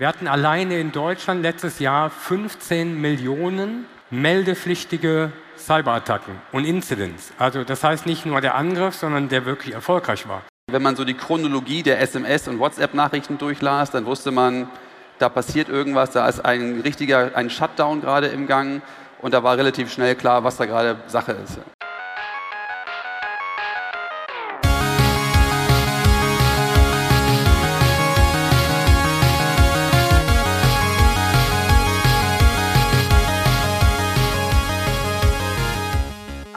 Wir 0.00 0.08
hatten 0.08 0.28
alleine 0.28 0.80
in 0.80 0.92
Deutschland 0.92 1.42
letztes 1.42 1.78
Jahr 1.78 2.08
15 2.08 2.98
Millionen 2.98 3.84
meldepflichtige 4.08 5.30
Cyberattacken 5.58 6.36
und 6.52 6.64
Incidents. 6.64 7.34
Also 7.36 7.64
das 7.64 7.84
heißt 7.84 8.06
nicht 8.06 8.24
nur 8.24 8.40
der 8.40 8.54
Angriff, 8.54 8.94
sondern 8.94 9.28
der 9.28 9.44
wirklich 9.44 9.74
erfolgreich 9.74 10.26
war. 10.26 10.40
Wenn 10.72 10.80
man 10.80 10.96
so 10.96 11.04
die 11.04 11.12
Chronologie 11.12 11.82
der 11.82 12.02
SMS- 12.02 12.48
und 12.48 12.60
WhatsApp-Nachrichten 12.60 13.36
durchlas, 13.36 13.90
dann 13.90 14.06
wusste 14.06 14.30
man, 14.30 14.70
da 15.18 15.28
passiert 15.28 15.68
irgendwas, 15.68 16.12
da 16.12 16.26
ist 16.26 16.42
ein 16.46 16.80
richtiger 16.80 17.32
ein 17.36 17.50
Shutdown 17.50 18.00
gerade 18.00 18.28
im 18.28 18.46
Gang 18.46 18.80
und 19.20 19.34
da 19.34 19.42
war 19.42 19.58
relativ 19.58 19.92
schnell 19.92 20.14
klar, 20.14 20.44
was 20.44 20.56
da 20.56 20.64
gerade 20.64 20.96
Sache 21.08 21.32
ist. 21.32 21.58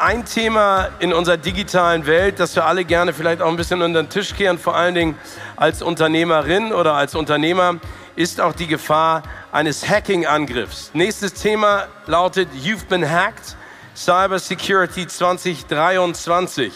Ein 0.04 0.26
Thema 0.26 0.90
in 1.00 1.14
unserer 1.14 1.38
digitalen 1.38 2.06
Welt, 2.06 2.38
das 2.38 2.58
wir 2.58 2.66
alle 2.66 2.84
gerne 2.84 3.14
vielleicht 3.14 3.42
auch 3.42 3.48
ein 3.48 3.56
bisschen 3.56 3.82
unter 3.82 4.04
den 4.04 4.10
Tisch 4.10 4.36
kehren, 4.36 4.58
vor 4.58 4.76
allen 4.76 4.96
Dingen 4.96 5.18
als 5.56 5.82
Unternehmerin 5.82 6.74
oder 6.74 6.94
als 6.96 7.16
Unternehmer, 7.16 7.76
ist 8.18 8.42
auch 8.42 8.52
die 8.52 8.68
Gefahr 8.68 9.24
eines 9.54 9.88
Hacking-Angriffs. 9.88 10.92
Nächstes 10.94 11.34
Thema 11.36 11.88
lautet 12.06 12.50
You've 12.54 12.86
been 12.90 13.10
hacked, 13.10 13.56
Cyber 13.96 14.40
Security 14.40 15.08
2023. 15.08 16.74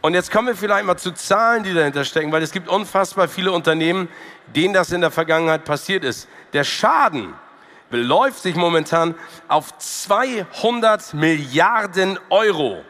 Und 0.00 0.14
jetzt 0.14 0.32
kommen 0.32 0.48
wir 0.48 0.56
vielleicht 0.56 0.86
mal 0.86 0.96
zu 0.96 1.12
Zahlen, 1.12 1.62
die 1.62 1.72
dahinter 1.72 2.04
stecken, 2.04 2.32
weil 2.32 2.42
es 2.42 2.50
gibt 2.50 2.68
unfassbar 2.68 3.28
viele 3.28 3.52
Unternehmen, 3.52 4.08
denen 4.56 4.74
das 4.74 4.90
in 4.90 5.02
der 5.02 5.12
Vergangenheit 5.12 5.64
passiert 5.64 6.02
ist. 6.02 6.26
Der 6.52 6.64
Schaden 6.64 7.32
beläuft 7.90 8.42
sich 8.42 8.54
momentan 8.54 9.14
auf 9.48 9.76
200 9.78 11.14
Milliarden 11.14 12.18
Euro 12.30 12.84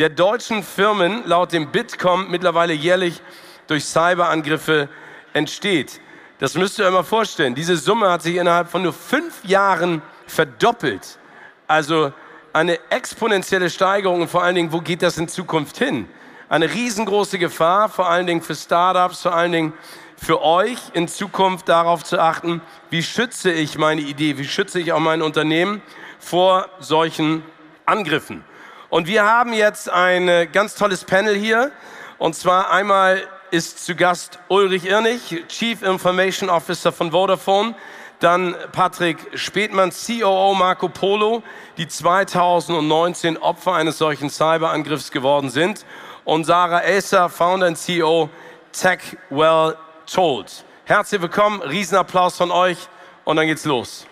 der 0.00 0.08
deutschen 0.08 0.62
Firmen 0.62 1.22
laut 1.26 1.52
dem 1.52 1.70
Bitkom 1.70 2.30
mittlerweile 2.30 2.72
jährlich 2.72 3.20
durch 3.66 3.84
Cyberangriffe 3.84 4.88
entsteht. 5.34 6.00
Das 6.38 6.54
müsst 6.54 6.78
ihr 6.78 6.86
euch 6.86 6.92
mal 6.92 7.02
vorstellen. 7.02 7.54
Diese 7.54 7.76
Summe 7.76 8.10
hat 8.10 8.22
sich 8.22 8.36
innerhalb 8.36 8.70
von 8.70 8.82
nur 8.82 8.94
fünf 8.94 9.44
Jahren 9.44 10.00
verdoppelt. 10.26 11.18
Also 11.66 12.14
eine 12.54 12.78
exponentielle 12.90 13.68
Steigerung 13.68 14.22
und 14.22 14.28
vor 14.28 14.42
allen 14.42 14.54
Dingen, 14.54 14.72
wo 14.72 14.80
geht 14.80 15.02
das 15.02 15.18
in 15.18 15.28
Zukunft 15.28 15.76
hin? 15.76 16.08
Eine 16.48 16.72
riesengroße 16.72 17.38
Gefahr, 17.38 17.90
vor 17.90 18.08
allen 18.08 18.26
Dingen 18.26 18.40
für 18.40 18.54
Startups, 18.54 19.20
vor 19.20 19.34
allen 19.34 19.52
Dingen 19.52 19.72
für 20.20 20.42
euch 20.42 20.78
in 20.92 21.08
Zukunft 21.08 21.68
darauf 21.68 22.04
zu 22.04 22.20
achten, 22.20 22.60
wie 22.90 23.02
schütze 23.02 23.50
ich 23.50 23.78
meine 23.78 24.02
Idee, 24.02 24.36
wie 24.36 24.46
schütze 24.46 24.78
ich 24.78 24.92
auch 24.92 25.00
mein 25.00 25.22
Unternehmen 25.22 25.80
vor 26.18 26.68
solchen 26.78 27.42
Angriffen. 27.86 28.44
Und 28.90 29.06
wir 29.06 29.24
haben 29.24 29.54
jetzt 29.54 29.88
ein 29.88 30.28
äh, 30.28 30.46
ganz 30.46 30.74
tolles 30.74 31.04
Panel 31.04 31.34
hier. 31.34 31.72
Und 32.18 32.34
zwar 32.34 32.70
einmal 32.70 33.22
ist 33.50 33.84
zu 33.84 33.96
Gast 33.96 34.38
Ulrich 34.48 34.84
Irnig, 34.84 35.44
Chief 35.48 35.80
Information 35.82 36.50
Officer 36.50 36.92
von 36.92 37.12
Vodafone. 37.12 37.74
Dann 38.18 38.54
Patrick 38.72 39.16
Spätmann, 39.34 39.90
COO 39.90 40.54
Marco 40.54 40.90
Polo, 40.90 41.42
die 41.78 41.88
2019 41.88 43.38
Opfer 43.38 43.72
eines 43.72 43.96
solchen 43.96 44.28
Cyberangriffs 44.28 45.10
geworden 45.10 45.48
sind. 45.48 45.86
Und 46.24 46.44
Sarah 46.44 46.80
Elser, 46.80 47.30
Founder 47.30 47.68
und 47.68 47.76
CEO 47.76 48.28
TechWell 48.72 49.76
told. 50.12 50.64
Herzlich 50.84 51.22
willkommen, 51.22 51.62
Riesenapplaus 51.62 52.36
von 52.36 52.50
euch 52.50 52.88
und 53.24 53.36
dann 53.36 53.46
geht's 53.46 53.64
los. 53.64 54.06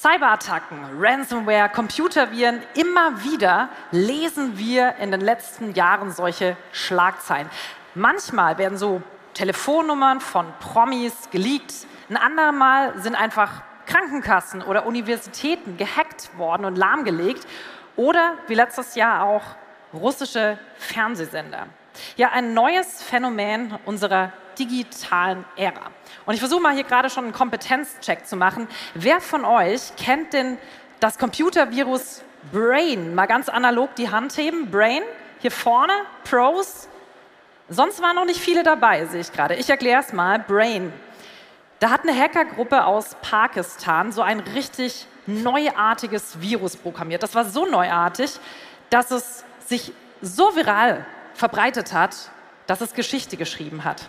Cyberattacken, 0.00 0.78
Ransomware, 0.96 1.68
Computerviren, 1.68 2.62
immer 2.74 3.24
wieder 3.24 3.68
lesen 3.90 4.56
wir 4.56 4.94
in 4.96 5.10
den 5.10 5.20
letzten 5.20 5.74
Jahren 5.74 6.12
solche 6.12 6.56
Schlagzeilen. 6.70 7.50
Manchmal 7.96 8.58
werden 8.58 8.78
so 8.78 9.02
Telefonnummern 9.34 10.20
von 10.20 10.46
Promis 10.60 11.30
geleakt, 11.30 11.74
ein 12.08 12.16
andermal 12.16 12.96
sind 13.00 13.16
einfach 13.16 13.62
Krankenkassen 13.86 14.62
oder 14.62 14.86
Universitäten 14.86 15.76
gehackt 15.76 16.30
worden 16.38 16.64
und 16.64 16.76
lahmgelegt 16.76 17.46
oder 17.96 18.34
wie 18.46 18.54
letztes 18.54 18.94
Jahr 18.94 19.24
auch 19.24 19.42
russische 19.92 20.58
Fernsehsender. 20.76 21.66
Ja, 22.16 22.30
ein 22.30 22.54
neues 22.54 23.02
Phänomen 23.02 23.78
unserer 23.84 24.32
digitalen 24.58 25.44
Ära. 25.56 25.90
Und 26.26 26.34
ich 26.34 26.40
versuche 26.40 26.60
mal 26.60 26.74
hier 26.74 26.84
gerade 26.84 27.10
schon 27.10 27.24
einen 27.24 27.32
Kompetenzcheck 27.32 28.26
zu 28.26 28.36
machen. 28.36 28.68
Wer 28.94 29.20
von 29.20 29.44
euch 29.44 29.94
kennt 29.96 30.32
denn 30.32 30.58
das 31.00 31.18
Computervirus 31.18 32.22
Brain? 32.52 33.14
Mal 33.14 33.26
ganz 33.26 33.48
analog 33.48 33.94
die 33.94 34.10
Hand 34.10 34.36
heben. 34.36 34.70
Brain, 34.70 35.02
hier 35.40 35.50
vorne, 35.50 35.92
Pros. 36.24 36.88
Sonst 37.68 38.00
waren 38.00 38.16
noch 38.16 38.24
nicht 38.24 38.40
viele 38.40 38.62
dabei, 38.62 39.04
sehe 39.06 39.20
ich 39.20 39.32
gerade. 39.32 39.54
Ich 39.54 39.68
erkläre 39.68 40.02
es 40.02 40.12
mal. 40.12 40.38
Brain. 40.38 40.92
Da 41.80 41.90
hat 41.90 42.02
eine 42.02 42.18
Hackergruppe 42.18 42.84
aus 42.84 43.16
Pakistan 43.22 44.10
so 44.10 44.22
ein 44.22 44.40
richtig 44.40 45.06
neuartiges 45.26 46.40
Virus 46.40 46.76
programmiert. 46.76 47.22
Das 47.22 47.34
war 47.34 47.44
so 47.44 47.66
neuartig, 47.66 48.40
dass 48.90 49.10
es 49.10 49.44
sich 49.68 49.92
so 50.20 50.56
viral 50.56 51.04
verbreitet 51.34 51.92
hat, 51.92 52.30
dass 52.66 52.80
es 52.80 52.94
Geschichte 52.94 53.36
geschrieben 53.36 53.84
hat. 53.84 54.08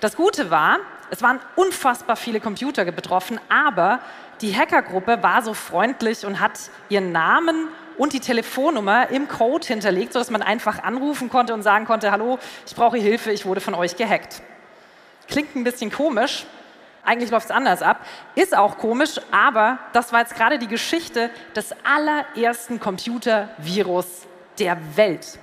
Das 0.00 0.16
Gute 0.16 0.50
war, 0.50 0.78
es 1.10 1.22
waren 1.22 1.40
unfassbar 1.56 2.16
viele 2.16 2.40
Computer 2.40 2.84
betroffen, 2.84 3.40
aber 3.48 4.00
die 4.40 4.56
Hackergruppe 4.56 5.22
war 5.22 5.42
so 5.42 5.54
freundlich 5.54 6.24
und 6.24 6.40
hat 6.40 6.58
ihren 6.88 7.12
Namen 7.12 7.68
und 7.96 8.12
die 8.12 8.20
Telefonnummer 8.20 9.08
im 9.10 9.28
Code 9.28 9.66
hinterlegt, 9.66 10.12
sodass 10.12 10.30
man 10.30 10.42
einfach 10.42 10.82
anrufen 10.82 11.28
konnte 11.28 11.54
und 11.54 11.62
sagen 11.62 11.86
konnte, 11.86 12.10
hallo, 12.10 12.38
ich 12.66 12.74
brauche 12.74 12.98
Hilfe, 12.98 13.32
ich 13.32 13.46
wurde 13.46 13.60
von 13.60 13.74
euch 13.74 13.96
gehackt. 13.96 14.42
Klingt 15.28 15.54
ein 15.56 15.64
bisschen 15.64 15.90
komisch, 15.90 16.46
eigentlich 17.04 17.30
läuft 17.30 17.46
es 17.46 17.50
anders 17.50 17.82
ab, 17.82 18.04
ist 18.34 18.56
auch 18.56 18.78
komisch, 18.78 19.20
aber 19.30 19.78
das 19.92 20.12
war 20.12 20.20
jetzt 20.20 20.34
gerade 20.36 20.58
die 20.58 20.68
Geschichte 20.68 21.30
des 21.54 21.74
allerersten 21.84 22.80
Computervirus 22.80 24.26
der 24.58 24.78
Welt. 24.96 25.38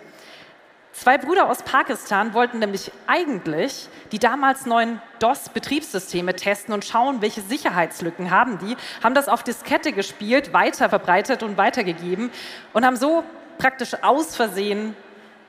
Zwei 0.93 1.17
Brüder 1.17 1.49
aus 1.49 1.63
Pakistan 1.63 2.33
wollten 2.33 2.59
nämlich 2.59 2.91
eigentlich 3.07 3.87
die 4.11 4.19
damals 4.19 4.65
neuen 4.65 5.01
DOS-Betriebssysteme 5.19 6.35
testen 6.35 6.73
und 6.73 6.85
schauen, 6.85 7.21
welche 7.21 7.41
Sicherheitslücken 7.41 8.29
haben 8.29 8.59
die, 8.59 8.75
haben 9.01 9.15
das 9.15 9.27
auf 9.27 9.41
Diskette 9.41 9.93
gespielt, 9.93 10.53
weiter 10.53 10.89
verbreitet 10.89 11.43
und 11.43 11.57
weitergegeben 11.57 12.29
und 12.73 12.85
haben 12.85 12.97
so 12.97 13.23
praktisch 13.57 13.95
aus 14.03 14.35
Versehen 14.35 14.95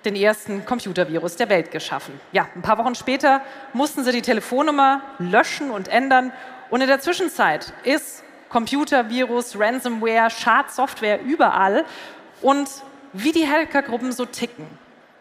den 0.05 0.17
ersten 0.17 0.65
Computervirus 0.65 1.37
der 1.37 1.49
Welt 1.49 1.71
geschaffen. 1.71 2.19
Ja, 2.33 2.49
ein 2.55 2.63
paar 2.63 2.79
Wochen 2.79 2.95
später 2.95 3.43
mussten 3.73 4.05
sie 4.05 4.13
die 4.13 4.23
Telefonnummer 4.23 5.03
löschen 5.19 5.71
und 5.71 5.89
ändern 5.89 6.33
und 6.71 6.81
in 6.81 6.89
der 6.89 7.01
Zwischenzeit 7.01 7.73
ist 7.85 8.25
Computervirus, 8.49 9.59
Ransomware, 9.59 10.31
Schadsoftware 10.31 11.21
überall 11.23 11.85
und 12.41 12.69
wie 13.13 13.33
die 13.33 13.47
Hackergruppen 13.47 14.13
so 14.13 14.25
ticken 14.25 14.67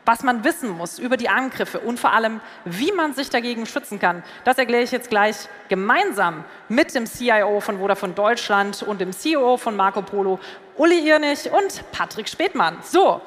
was 0.05 0.23
man 0.23 0.43
wissen 0.43 0.69
muss 0.69 0.99
über 0.99 1.17
die 1.17 1.29
Angriffe 1.29 1.79
und 1.79 1.99
vor 1.99 2.13
allem, 2.13 2.41
wie 2.65 2.91
man 2.91 3.13
sich 3.13 3.29
dagegen 3.29 3.65
schützen 3.65 3.99
kann, 3.99 4.23
das 4.43 4.57
erkläre 4.57 4.83
ich 4.83 4.91
jetzt 4.91 5.09
gleich 5.09 5.47
gemeinsam 5.69 6.43
mit 6.69 6.93
dem 6.95 7.05
CIO 7.05 7.59
von 7.59 7.79
Vodafone 7.79 8.13
Deutschland 8.13 8.83
und 8.83 9.01
dem 9.01 9.11
CEO 9.11 9.57
von 9.57 9.75
Marco 9.75 10.01
Polo, 10.01 10.39
Uli 10.77 11.07
Irnig 11.07 11.51
und 11.51 11.83
Patrick 11.91 12.27
Spätmann. 12.27 12.77
So, 12.81 13.21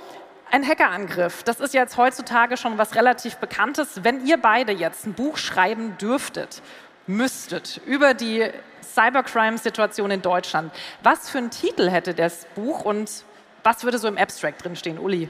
ein 0.51 0.67
Hackerangriff, 0.67 1.43
das 1.43 1.61
ist 1.61 1.75
jetzt 1.75 1.97
heutzutage 1.97 2.57
schon 2.57 2.79
was 2.79 2.95
relativ 2.95 3.37
Bekanntes. 3.37 4.03
Wenn 4.03 4.27
ihr 4.27 4.37
beide 4.37 4.73
jetzt 4.73 5.07
ein 5.07 5.15
Buch 5.15 5.37
schreiben 5.37 5.97
dürftet, 5.99 6.61
müsstet 7.07 7.81
über 7.87 8.15
die 8.15 8.51
Cybercrime-Situation 8.83 10.11
in 10.11 10.23
Deutschland, 10.23 10.73
was 11.03 11.29
für 11.29 11.39
einen 11.39 11.51
Titel 11.51 11.91
hätte 11.91 12.15
das 12.15 12.47
Buch 12.55 12.85
und 12.85 13.25
was 13.65 13.83
würde 13.83 13.99
so 13.99 14.07
im 14.07 14.19
Abstract 14.19 14.65
drinstehen, 14.65 14.99
Uli? 14.99 15.29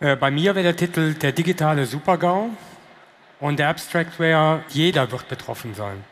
Äh, 0.00 0.16
bei 0.16 0.30
mir 0.30 0.54
wäre 0.54 0.62
der 0.64 0.76
Titel 0.76 1.14
Der 1.14 1.32
digitale 1.32 1.86
Supergau 1.86 2.50
und 3.40 3.58
der 3.58 3.68
Abstract 3.68 4.18
wäre 4.18 4.62
Jeder 4.68 5.10
wird 5.10 5.28
betroffen 5.28 5.74
sein. 5.74 6.04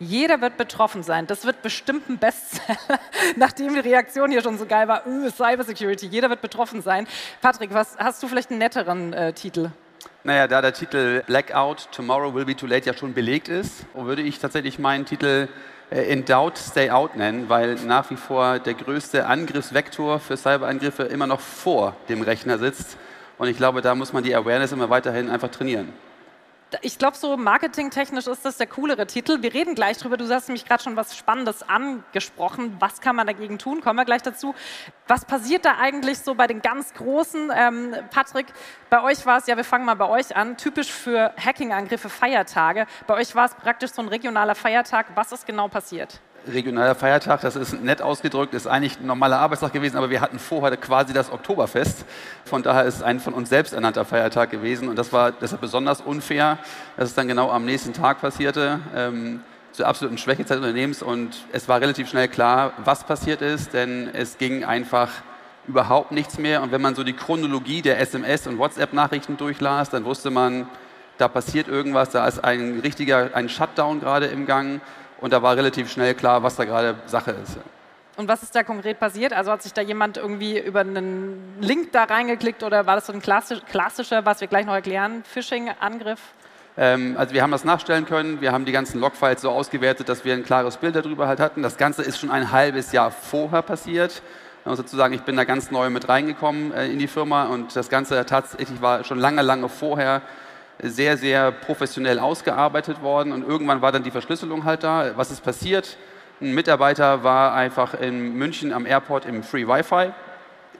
Jeder 0.00 0.40
wird 0.40 0.56
betroffen 0.56 1.02
sein. 1.02 1.26
Das 1.26 1.44
wird 1.44 1.62
bestimmt 1.62 2.08
ein 2.08 2.18
Bestseller, 2.18 2.98
nachdem 3.36 3.74
die 3.74 3.80
Reaktion 3.80 4.30
hier 4.30 4.42
schon 4.42 4.58
so 4.58 4.66
geil 4.66 4.88
war. 4.88 5.06
Öh, 5.06 5.30
Cybersecurity, 5.30 6.06
jeder 6.06 6.28
wird 6.30 6.42
betroffen 6.42 6.82
sein. 6.82 7.06
Patrick, 7.40 7.72
was, 7.72 7.96
hast 7.98 8.22
du 8.22 8.28
vielleicht 8.28 8.50
einen 8.50 8.58
netteren 8.58 9.12
äh, 9.12 9.32
Titel? 9.32 9.70
Naja, 10.24 10.48
da 10.48 10.62
der 10.62 10.72
Titel 10.72 11.22
Blackout, 11.26 11.88
Tomorrow 11.92 12.34
Will 12.34 12.46
Be 12.46 12.56
Too 12.56 12.66
Late 12.66 12.86
ja 12.86 12.94
schon 12.96 13.14
belegt 13.14 13.48
ist, 13.48 13.86
würde 13.94 14.22
ich 14.22 14.38
tatsächlich 14.38 14.78
meinen 14.78 15.04
Titel 15.04 15.48
In 15.90 16.24
Doubt, 16.24 16.58
Stay 16.58 16.90
Out 16.90 17.14
nennen, 17.14 17.48
weil 17.48 17.74
nach 17.74 18.10
wie 18.10 18.16
vor 18.16 18.58
der 18.58 18.74
größte 18.74 19.26
Angriffsvektor 19.26 20.18
für 20.18 20.36
Cyberangriffe 20.36 21.04
immer 21.04 21.26
noch 21.26 21.40
vor 21.40 21.94
dem 22.08 22.22
Rechner 22.22 22.58
sitzt. 22.58 22.96
Und 23.38 23.48
ich 23.48 23.56
glaube, 23.56 23.82
da 23.82 23.94
muss 23.94 24.12
man 24.12 24.24
die 24.24 24.34
Awareness 24.34 24.72
immer 24.72 24.90
weiterhin 24.90 25.30
einfach 25.30 25.50
trainieren. 25.50 25.92
Ich 26.82 26.98
glaube, 26.98 27.16
so 27.16 27.36
marketingtechnisch 27.36 28.26
ist 28.26 28.44
das 28.44 28.56
der 28.56 28.66
coolere 28.66 29.06
Titel. 29.06 29.42
Wir 29.42 29.54
reden 29.54 29.74
gleich 29.74 29.98
drüber. 29.98 30.16
Du 30.16 30.28
hast 30.28 30.48
nämlich 30.48 30.64
gerade 30.64 30.82
schon 30.82 30.96
was 30.96 31.16
Spannendes 31.16 31.62
angesprochen. 31.62 32.76
Was 32.80 33.00
kann 33.00 33.16
man 33.16 33.26
dagegen 33.26 33.58
tun? 33.58 33.80
Kommen 33.80 33.96
wir 33.96 34.04
gleich 34.04 34.22
dazu. 34.22 34.54
Was 35.06 35.24
passiert 35.24 35.64
da 35.64 35.76
eigentlich 35.78 36.18
so 36.18 36.34
bei 36.34 36.46
den 36.46 36.62
ganz 36.62 36.92
Großen? 36.94 37.52
Ähm, 37.54 37.94
Patrick, 38.10 38.46
bei 38.90 39.02
euch 39.02 39.24
war 39.24 39.38
es, 39.38 39.46
ja, 39.46 39.56
wir 39.56 39.64
fangen 39.64 39.84
mal 39.84 39.94
bei 39.94 40.08
euch 40.08 40.34
an, 40.34 40.56
typisch 40.56 40.90
für 40.90 41.32
Hacking-Angriffe 41.36 42.08
Feiertage. 42.08 42.86
Bei 43.06 43.14
euch 43.14 43.34
war 43.34 43.46
es 43.46 43.54
praktisch 43.54 43.92
so 43.92 44.02
ein 44.02 44.08
regionaler 44.08 44.54
Feiertag. 44.54 45.06
Was 45.14 45.32
ist 45.32 45.46
genau 45.46 45.68
passiert? 45.68 46.20
Regionaler 46.46 46.94
Feiertag, 46.94 47.40
das 47.40 47.56
ist 47.56 47.82
nett 47.82 48.02
ausgedrückt, 48.02 48.54
ist 48.54 48.66
eigentlich 48.66 49.00
ein 49.00 49.06
normaler 49.06 49.38
Arbeitstag 49.38 49.72
gewesen, 49.72 49.96
aber 49.96 50.10
wir 50.10 50.20
hatten 50.20 50.38
vorher 50.38 50.76
quasi 50.76 51.12
das 51.12 51.32
Oktoberfest. 51.32 52.04
Von 52.44 52.62
daher 52.62 52.84
ist 52.84 52.96
es 52.96 53.02
ein 53.02 53.20
von 53.20 53.34
uns 53.34 53.48
selbst 53.48 53.72
ernannter 53.72 54.04
Feiertag 54.04 54.50
gewesen 54.50 54.88
und 54.88 54.96
das 54.96 55.12
war 55.12 55.32
deshalb 55.32 55.60
besonders 55.60 56.00
unfair, 56.00 56.58
dass 56.96 57.10
es 57.10 57.14
dann 57.14 57.28
genau 57.28 57.50
am 57.50 57.64
nächsten 57.64 57.92
Tag 57.92 58.20
passierte, 58.20 58.80
ähm, 58.94 59.40
zur 59.72 59.88
absoluten 59.88 60.18
Schwächezeit 60.18 60.58
des 60.58 60.64
Unternehmens 60.64 61.02
und 61.02 61.46
es 61.52 61.68
war 61.68 61.80
relativ 61.80 62.08
schnell 62.08 62.28
klar, 62.28 62.72
was 62.84 63.04
passiert 63.04 63.42
ist, 63.42 63.72
denn 63.72 64.08
es 64.12 64.38
ging 64.38 64.64
einfach 64.64 65.10
überhaupt 65.66 66.12
nichts 66.12 66.38
mehr 66.38 66.62
und 66.62 66.70
wenn 66.70 66.80
man 66.80 66.94
so 66.94 67.02
die 67.02 67.14
Chronologie 67.14 67.82
der 67.82 68.00
SMS- 68.00 68.46
und 68.46 68.58
WhatsApp-Nachrichten 68.58 69.36
durchlas, 69.36 69.90
dann 69.90 70.04
wusste 70.04 70.30
man, 70.30 70.68
da 71.18 71.28
passiert 71.28 71.68
irgendwas, 71.68 72.10
da 72.10 72.26
ist 72.26 72.44
ein 72.44 72.80
richtiger, 72.80 73.30
ein 73.34 73.48
Shutdown 73.48 74.00
gerade 74.00 74.26
im 74.26 74.46
Gang 74.46 74.80
und 75.24 75.32
da 75.32 75.40
war 75.40 75.56
relativ 75.56 75.90
schnell 75.90 76.12
klar, 76.12 76.42
was 76.42 76.54
da 76.56 76.66
gerade 76.66 76.96
Sache 77.06 77.30
ist. 77.30 77.56
Und 78.18 78.28
was 78.28 78.42
ist 78.42 78.54
da 78.54 78.62
konkret 78.62 79.00
passiert? 79.00 79.32
Also 79.32 79.52
hat 79.52 79.62
sich 79.62 79.72
da 79.72 79.80
jemand 79.80 80.18
irgendwie 80.18 80.58
über 80.58 80.80
einen 80.80 81.56
Link 81.62 81.92
da 81.92 82.04
reingeklickt 82.04 82.62
oder 82.62 82.84
war 82.84 82.96
das 82.96 83.06
so 83.06 83.14
ein 83.14 83.22
klassisch, 83.22 83.60
klassischer, 83.70 84.26
was 84.26 84.42
wir 84.42 84.48
gleich 84.48 84.66
noch 84.66 84.74
erklären, 84.74 85.24
Phishing-Angriff? 85.24 86.20
Ähm, 86.76 87.16
also 87.16 87.32
wir 87.32 87.40
haben 87.40 87.52
das 87.52 87.64
nachstellen 87.64 88.04
können, 88.04 88.42
wir 88.42 88.52
haben 88.52 88.66
die 88.66 88.72
ganzen 88.72 89.00
Logfiles 89.00 89.40
so 89.40 89.48
ausgewertet, 89.48 90.10
dass 90.10 90.26
wir 90.26 90.34
ein 90.34 90.44
klares 90.44 90.76
Bild 90.76 90.94
darüber 90.94 91.26
halt 91.26 91.40
hatten. 91.40 91.62
Das 91.62 91.78
Ganze 91.78 92.02
ist 92.02 92.18
schon 92.18 92.30
ein 92.30 92.52
halbes 92.52 92.92
Jahr 92.92 93.10
vorher 93.10 93.62
passiert. 93.62 94.20
Ich 94.60 94.66
muss 94.66 94.76
dazu 94.76 94.94
sagen, 94.94 95.14
ich 95.14 95.22
bin 95.22 95.36
da 95.36 95.44
ganz 95.44 95.70
neu 95.70 95.88
mit 95.88 96.06
reingekommen 96.06 96.74
äh, 96.74 96.88
in 96.88 96.98
die 96.98 97.08
Firma 97.08 97.46
und 97.46 97.74
das 97.74 97.88
Ganze 97.88 98.26
tatsächlich 98.26 98.82
war 98.82 99.04
schon 99.04 99.18
lange, 99.18 99.40
lange 99.40 99.70
vorher 99.70 100.20
sehr, 100.82 101.16
sehr 101.16 101.52
professionell 101.52 102.18
ausgearbeitet 102.18 103.02
worden 103.02 103.32
und 103.32 103.46
irgendwann 103.46 103.82
war 103.82 103.92
dann 103.92 104.02
die 104.02 104.10
Verschlüsselung 104.10 104.64
halt 104.64 104.82
da. 104.82 105.12
Was 105.16 105.30
ist 105.30 105.42
passiert? 105.42 105.96
Ein 106.40 106.54
Mitarbeiter 106.54 107.22
war 107.22 107.54
einfach 107.54 107.94
in 107.94 108.34
München 108.34 108.72
am 108.72 108.86
Airport 108.86 109.24
im 109.24 109.42
Free 109.42 109.66
Wi-Fi, 109.66 110.12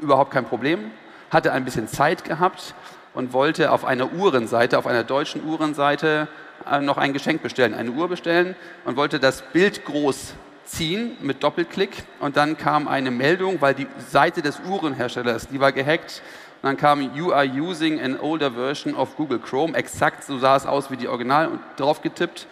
überhaupt 0.00 0.32
kein 0.32 0.44
Problem, 0.44 0.90
hatte 1.30 1.52
ein 1.52 1.64
bisschen 1.64 1.88
Zeit 1.88 2.24
gehabt 2.24 2.74
und 3.14 3.32
wollte 3.32 3.70
auf 3.70 3.84
einer 3.84 4.12
Uhrenseite, 4.12 4.78
auf 4.78 4.86
einer 4.86 5.04
deutschen 5.04 5.44
Uhrenseite 5.44 6.28
äh, 6.70 6.80
noch 6.80 6.98
ein 6.98 7.12
Geschenk 7.12 7.42
bestellen, 7.42 7.74
eine 7.74 7.92
Uhr 7.92 8.08
bestellen 8.08 8.56
und 8.84 8.96
wollte 8.96 9.20
das 9.20 9.42
Bild 9.42 9.84
groß 9.84 10.34
ziehen 10.64 11.16
mit 11.20 11.42
Doppelklick 11.42 12.04
und 12.20 12.36
dann 12.36 12.56
kam 12.56 12.88
eine 12.88 13.10
Meldung, 13.10 13.60
weil 13.60 13.74
die 13.74 13.86
Seite 14.10 14.42
des 14.42 14.60
Uhrenherstellers, 14.60 15.48
die 15.48 15.60
war 15.60 15.72
gehackt, 15.72 16.22
und 16.62 16.68
dann 16.68 16.76
kam, 16.78 17.14
you 17.14 17.30
are 17.30 17.44
using 17.44 18.00
an 18.00 18.18
older 18.18 18.50
version 18.50 18.94
of 18.94 19.16
Google 19.16 19.38
Chrome. 19.38 19.76
Exakt 19.76 20.24
so 20.24 20.38
sah 20.38 20.56
es 20.56 20.64
aus 20.64 20.90
wie 20.90 20.96
die 20.96 21.08
Original 21.08 21.48
und 21.48 21.60
drauf 21.76 22.00
getippt. 22.00 22.46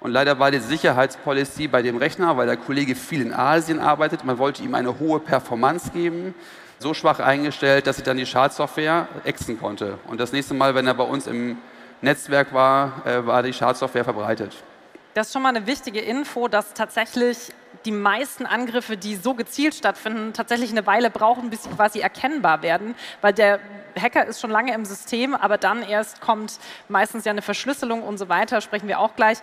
Und 0.00 0.12
leider 0.12 0.38
war 0.38 0.50
die 0.50 0.58
Sicherheitspolicy 0.58 1.68
bei 1.68 1.82
dem 1.82 1.98
Rechner, 1.98 2.36
weil 2.38 2.46
der 2.46 2.56
Kollege 2.56 2.94
viel 2.94 3.20
in 3.20 3.34
Asien 3.34 3.78
arbeitet, 3.78 4.24
man 4.24 4.38
wollte 4.38 4.62
ihm 4.62 4.74
eine 4.74 4.98
hohe 4.98 5.20
Performance 5.20 5.90
geben, 5.90 6.34
so 6.78 6.94
schwach 6.94 7.20
eingestellt, 7.20 7.86
dass 7.86 7.98
ich 7.98 8.04
dann 8.04 8.16
die 8.16 8.24
Schadsoftware 8.24 9.08
exen 9.24 9.58
konnte. 9.58 9.98
Und 10.06 10.18
das 10.18 10.32
nächste 10.32 10.54
Mal, 10.54 10.74
wenn 10.74 10.86
er 10.86 10.94
bei 10.94 11.04
uns 11.04 11.26
im 11.26 11.58
Netzwerk 12.00 12.54
war, 12.54 13.04
äh, 13.04 13.26
war 13.26 13.42
die 13.42 13.52
Schadsoftware 13.52 14.04
verbreitet. 14.04 14.56
Das 15.18 15.26
ist 15.26 15.32
schon 15.32 15.42
mal 15.42 15.48
eine 15.48 15.66
wichtige 15.66 15.98
Info, 15.98 16.46
dass 16.46 16.74
tatsächlich 16.74 17.52
die 17.84 17.90
meisten 17.90 18.46
Angriffe, 18.46 18.96
die 18.96 19.16
so 19.16 19.34
gezielt 19.34 19.74
stattfinden, 19.74 20.32
tatsächlich 20.32 20.70
eine 20.70 20.86
Weile 20.86 21.10
brauchen, 21.10 21.50
bis 21.50 21.64
sie 21.64 21.70
quasi 21.70 21.98
erkennbar 21.98 22.62
werden, 22.62 22.94
weil 23.20 23.32
der 23.32 23.58
Hacker 24.00 24.26
ist 24.26 24.40
schon 24.40 24.52
lange 24.52 24.72
im 24.72 24.84
System, 24.84 25.34
aber 25.34 25.58
dann 25.58 25.82
erst 25.82 26.20
kommt 26.20 26.60
meistens 26.86 27.24
ja 27.24 27.32
eine 27.32 27.42
Verschlüsselung 27.42 28.04
und 28.04 28.16
so 28.16 28.28
weiter, 28.28 28.60
sprechen 28.60 28.86
wir 28.86 29.00
auch 29.00 29.16
gleich. 29.16 29.38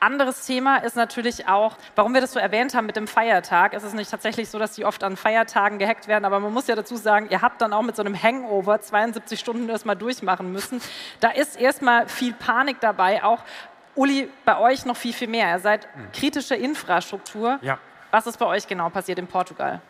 Anderes 0.00 0.46
Thema 0.46 0.78
ist 0.78 0.96
natürlich 0.96 1.46
auch, 1.46 1.76
warum 1.94 2.14
wir 2.14 2.22
das 2.22 2.32
so 2.32 2.40
erwähnt 2.40 2.74
haben 2.74 2.86
mit 2.86 2.96
dem 2.96 3.06
Feiertag. 3.06 3.74
Es 3.74 3.82
ist 3.82 3.94
nicht 3.94 4.10
tatsächlich 4.10 4.48
so, 4.48 4.58
dass 4.58 4.72
die 4.72 4.86
oft 4.86 5.04
an 5.04 5.18
Feiertagen 5.18 5.78
gehackt 5.78 6.08
werden, 6.08 6.24
aber 6.24 6.40
man 6.40 6.54
muss 6.54 6.68
ja 6.68 6.74
dazu 6.74 6.96
sagen, 6.96 7.26
ihr 7.28 7.42
habt 7.42 7.60
dann 7.60 7.74
auch 7.74 7.82
mit 7.82 7.96
so 7.96 8.02
einem 8.02 8.20
Hangover 8.20 8.80
72 8.80 9.38
Stunden 9.38 9.68
erstmal 9.68 9.96
durchmachen 9.96 10.52
müssen. 10.52 10.80
Da 11.20 11.32
ist 11.32 11.60
erstmal 11.60 12.08
viel 12.08 12.32
Panik 12.32 12.80
dabei, 12.80 13.22
auch 13.22 13.42
Uli, 13.98 14.30
bei 14.44 14.58
euch 14.60 14.86
noch 14.86 14.96
viel, 14.96 15.12
viel 15.12 15.26
mehr. 15.26 15.50
Ihr 15.50 15.58
seid 15.58 15.88
hm. 15.92 16.12
kritische 16.12 16.54
Infrastruktur. 16.54 17.58
Ja. 17.62 17.80
Was 18.12 18.28
ist 18.28 18.38
bei 18.38 18.46
euch 18.46 18.68
genau 18.68 18.90
passiert 18.90 19.18
in 19.18 19.26
Portugal? 19.26 19.80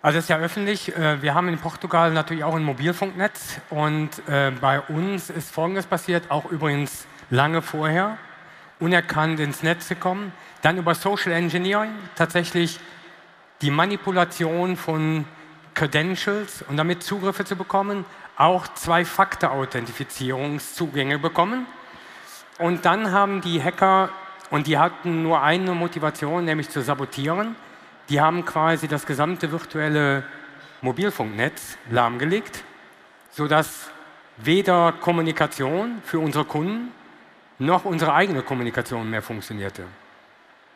Also 0.00 0.18
es 0.18 0.24
ist 0.24 0.30
ja 0.30 0.38
öffentlich, 0.38 0.96
äh, 0.96 1.20
wir 1.20 1.34
haben 1.34 1.48
in 1.48 1.58
Portugal 1.58 2.12
natürlich 2.12 2.44
auch 2.44 2.54
ein 2.54 2.64
Mobilfunknetz 2.64 3.60
und 3.68 4.08
äh, 4.26 4.52
bei 4.58 4.80
uns 4.80 5.28
ist 5.28 5.52
Folgendes 5.52 5.84
passiert, 5.84 6.30
auch 6.30 6.46
übrigens 6.46 7.06
lange 7.28 7.60
vorher, 7.60 8.16
unerkannt 8.80 9.38
ins 9.38 9.62
Netz 9.62 9.90
gekommen, 9.90 10.32
dann 10.62 10.78
über 10.78 10.94
Social 10.94 11.32
Engineering 11.32 11.92
tatsächlich 12.16 12.80
die 13.60 13.70
Manipulation 13.70 14.78
von 14.78 15.26
Credentials 15.74 16.62
und 16.62 16.78
damit 16.78 17.02
Zugriffe 17.02 17.44
zu 17.44 17.54
bekommen, 17.54 18.06
auch 18.38 18.66
Zwei-Faktor-Authentifizierungszugänge 18.68 21.18
bekommen 21.18 21.66
und 22.58 22.84
dann 22.84 23.12
haben 23.12 23.40
die 23.40 23.62
Hacker, 23.62 24.10
und 24.50 24.66
die 24.66 24.78
hatten 24.78 25.22
nur 25.22 25.42
eine 25.42 25.72
Motivation, 25.72 26.44
nämlich 26.44 26.68
zu 26.68 26.82
sabotieren, 26.82 27.56
die 28.08 28.20
haben 28.20 28.44
quasi 28.44 28.88
das 28.88 29.06
gesamte 29.06 29.50
virtuelle 29.50 30.24
Mobilfunknetz 30.82 31.78
lahmgelegt, 31.90 32.64
sodass 33.30 33.90
weder 34.36 34.92
Kommunikation 34.92 36.02
für 36.04 36.18
unsere 36.18 36.44
Kunden 36.44 36.92
noch 37.58 37.84
unsere 37.84 38.12
eigene 38.12 38.42
Kommunikation 38.42 39.08
mehr 39.08 39.22
funktionierte. 39.22 39.84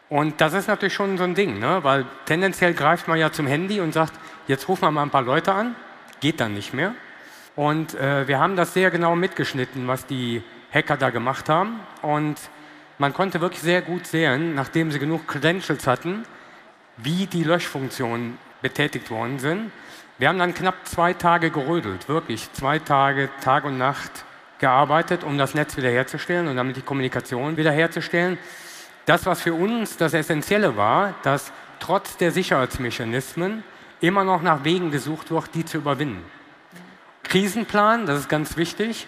Und 0.08 0.40
das 0.40 0.52
ist 0.54 0.68
natürlich 0.68 0.94
schon 0.94 1.18
so 1.18 1.24
ein 1.24 1.34
Ding, 1.34 1.58
ne? 1.58 1.80
weil 1.82 2.06
tendenziell 2.26 2.74
greift 2.74 3.08
man 3.08 3.18
ja 3.18 3.32
zum 3.32 3.46
Handy 3.46 3.80
und 3.80 3.92
sagt, 3.92 4.12
jetzt 4.46 4.68
rufen 4.68 4.82
wir 4.82 4.90
mal 4.92 5.02
ein 5.02 5.10
paar 5.10 5.22
Leute 5.22 5.52
an, 5.52 5.74
geht 6.20 6.40
dann 6.40 6.54
nicht 6.54 6.72
mehr. 6.72 6.94
Und 7.56 7.94
äh, 7.94 8.28
wir 8.28 8.38
haben 8.38 8.54
das 8.54 8.72
sehr 8.72 8.90
genau 8.90 9.16
mitgeschnitten, 9.16 9.88
was 9.88 10.06
die 10.06 10.44
Hacker 10.72 10.96
da 10.96 11.10
gemacht 11.10 11.48
haben. 11.48 11.80
Und 12.02 12.36
man 12.98 13.12
konnte 13.12 13.40
wirklich 13.40 13.62
sehr 13.62 13.82
gut 13.82 14.06
sehen, 14.06 14.54
nachdem 14.54 14.90
sie 14.90 14.98
genug 14.98 15.26
Credentials 15.26 15.86
hatten, 15.86 16.24
wie 16.96 17.26
die 17.26 17.44
Löschfunktionen 17.44 18.38
betätigt 18.62 19.10
worden 19.10 19.38
sind. 19.38 19.70
Wir 20.18 20.28
haben 20.28 20.38
dann 20.38 20.54
knapp 20.54 20.86
zwei 20.86 21.12
Tage 21.12 21.50
gerödelt, 21.50 22.08
wirklich 22.08 22.50
zwei 22.52 22.78
Tage, 22.78 23.28
Tag 23.42 23.64
und 23.64 23.76
Nacht 23.76 24.24
gearbeitet, 24.58 25.24
um 25.24 25.36
das 25.36 25.54
Netz 25.54 25.76
wiederherzustellen 25.76 26.48
und 26.48 26.56
damit 26.56 26.76
die 26.76 26.82
Kommunikation 26.82 27.58
wiederherzustellen. 27.58 28.38
Das, 29.04 29.26
was 29.26 29.42
für 29.42 29.52
uns 29.52 29.98
das 29.98 30.14
Essentielle 30.14 30.76
war, 30.76 31.14
dass 31.22 31.52
trotz 31.80 32.16
der 32.16 32.32
Sicherheitsmechanismen 32.32 33.62
immer 34.00 34.24
noch 34.24 34.42
nach 34.42 34.64
Wegen 34.64 34.90
gesucht 34.90 35.30
wird, 35.30 35.54
die 35.54 35.64
zu 35.64 35.78
überwinden. 35.78 36.24
Krisenplan, 37.22 38.06
das 38.06 38.20
ist 38.20 38.28
ganz 38.28 38.56
wichtig, 38.56 39.06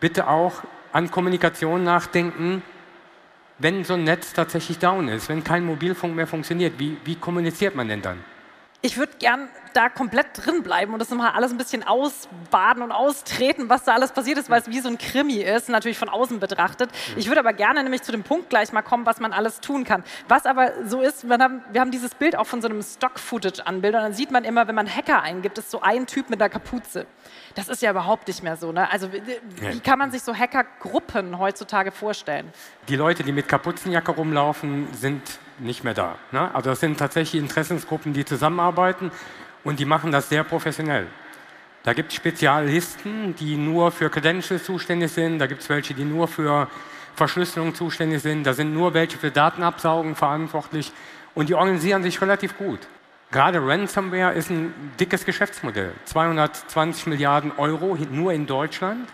bitte 0.00 0.28
auch 0.28 0.62
an 0.92 1.10
Kommunikation 1.10 1.84
nachdenken, 1.84 2.62
wenn 3.58 3.84
so 3.84 3.94
ein 3.94 4.04
Netz 4.04 4.32
tatsächlich 4.32 4.78
down 4.78 5.08
ist, 5.08 5.28
wenn 5.28 5.42
kein 5.42 5.64
Mobilfunk 5.64 6.14
mehr 6.14 6.26
funktioniert. 6.26 6.78
Wie, 6.78 6.96
wie 7.04 7.16
kommuniziert 7.16 7.74
man 7.74 7.88
denn 7.88 8.02
dann? 8.02 8.24
Ich 8.80 8.96
würde 8.96 9.12
gern 9.18 9.48
da 9.74 9.88
komplett 9.88 10.26
drin 10.34 10.62
bleiben 10.62 10.92
und 10.92 11.00
das 11.00 11.10
nochmal 11.10 11.32
alles 11.32 11.50
ein 11.50 11.58
bisschen 11.58 11.82
ausbaden 11.82 12.82
und 12.82 12.92
austreten, 12.92 13.68
was 13.68 13.82
da 13.82 13.94
alles 13.94 14.12
passiert 14.12 14.38
ist, 14.38 14.50
weil 14.50 14.60
es 14.60 14.68
wie 14.68 14.78
so 14.78 14.88
ein 14.88 14.98
Krimi 14.98 15.42
ist, 15.42 15.68
natürlich 15.68 15.98
von 15.98 16.08
außen 16.08 16.38
betrachtet. 16.38 16.90
Ich 17.16 17.26
würde 17.26 17.40
aber 17.40 17.52
gerne 17.52 17.82
nämlich 17.82 18.02
zu 18.02 18.12
dem 18.12 18.22
Punkt 18.22 18.50
gleich 18.50 18.72
mal 18.72 18.82
kommen, 18.82 19.04
was 19.04 19.18
man 19.18 19.32
alles 19.32 19.58
tun 19.60 19.82
kann. 19.82 20.04
Was 20.28 20.46
aber 20.46 20.72
so 20.86 21.00
ist, 21.00 21.28
wir 21.28 21.38
haben, 21.38 21.62
wir 21.72 21.80
haben 21.80 21.90
dieses 21.90 22.14
Bild 22.14 22.36
auch 22.36 22.46
von 22.46 22.62
so 22.62 22.68
einem 22.68 22.80
Stock-Footage-Anbild 22.80 23.96
und 23.96 24.00
dann 24.00 24.14
sieht 24.14 24.30
man 24.30 24.44
immer, 24.44 24.68
wenn 24.68 24.76
man 24.76 24.88
Hacker 24.88 25.22
eingibt, 25.22 25.58
ist 25.58 25.72
so 25.72 25.80
ein 25.80 26.06
Typ 26.06 26.30
mit 26.30 26.40
einer 26.40 26.48
Kapuze. 26.48 27.06
Das 27.58 27.68
ist 27.68 27.82
ja 27.82 27.90
überhaupt 27.90 28.28
nicht 28.28 28.44
mehr 28.44 28.56
so. 28.56 28.70
Ne? 28.70 28.88
Also 28.88 29.12
wie, 29.12 29.80
kann 29.80 29.98
man 29.98 30.12
sich 30.12 30.22
so 30.22 30.32
Hackergruppen 30.32 31.40
heutzutage 31.40 31.90
vorstellen? 31.90 32.52
Die 32.86 32.94
Leute, 32.94 33.24
die 33.24 33.32
mit 33.32 33.48
Kapuzenjacke 33.48 34.12
rumlaufen, 34.12 34.86
sind 34.94 35.40
nicht 35.58 35.82
mehr 35.82 35.92
da. 35.92 36.14
Ne? 36.30 36.54
Also 36.54 36.70
das 36.70 36.78
sind 36.78 36.98
tatsächlich 37.00 37.42
Interessensgruppen, 37.42 38.12
die 38.12 38.24
zusammenarbeiten 38.24 39.10
und 39.64 39.80
die 39.80 39.86
machen 39.86 40.12
das 40.12 40.28
sehr 40.28 40.44
professionell. 40.44 41.08
Da 41.82 41.94
gibt 41.94 42.12
es 42.12 42.14
Spezialisten, 42.14 43.34
die 43.34 43.56
nur 43.56 43.90
für 43.90 44.08
Credentials 44.08 44.62
zuständig 44.62 45.10
sind, 45.10 45.40
da 45.40 45.48
gibt 45.48 45.62
es 45.62 45.68
welche, 45.68 45.94
die 45.94 46.04
nur 46.04 46.28
für 46.28 46.68
Verschlüsselung 47.16 47.74
zuständig 47.74 48.22
sind, 48.22 48.44
da 48.44 48.52
sind 48.52 48.72
nur 48.72 48.94
welche 48.94 49.18
für 49.18 49.32
Datenabsaugen 49.32 50.14
verantwortlich 50.14 50.92
und 51.34 51.48
die 51.48 51.56
organisieren 51.56 52.04
sich 52.04 52.22
relativ 52.22 52.56
gut. 52.56 52.86
Gerade 53.30 53.60
Ransomware 53.60 54.32
ist 54.32 54.48
ein 54.48 54.72
dickes 54.98 55.26
Geschäftsmodell. 55.26 55.92
220 56.06 57.08
Milliarden 57.08 57.52
Euro 57.58 57.98
nur 58.10 58.32
in 58.32 58.46
Deutschland. 58.46 59.06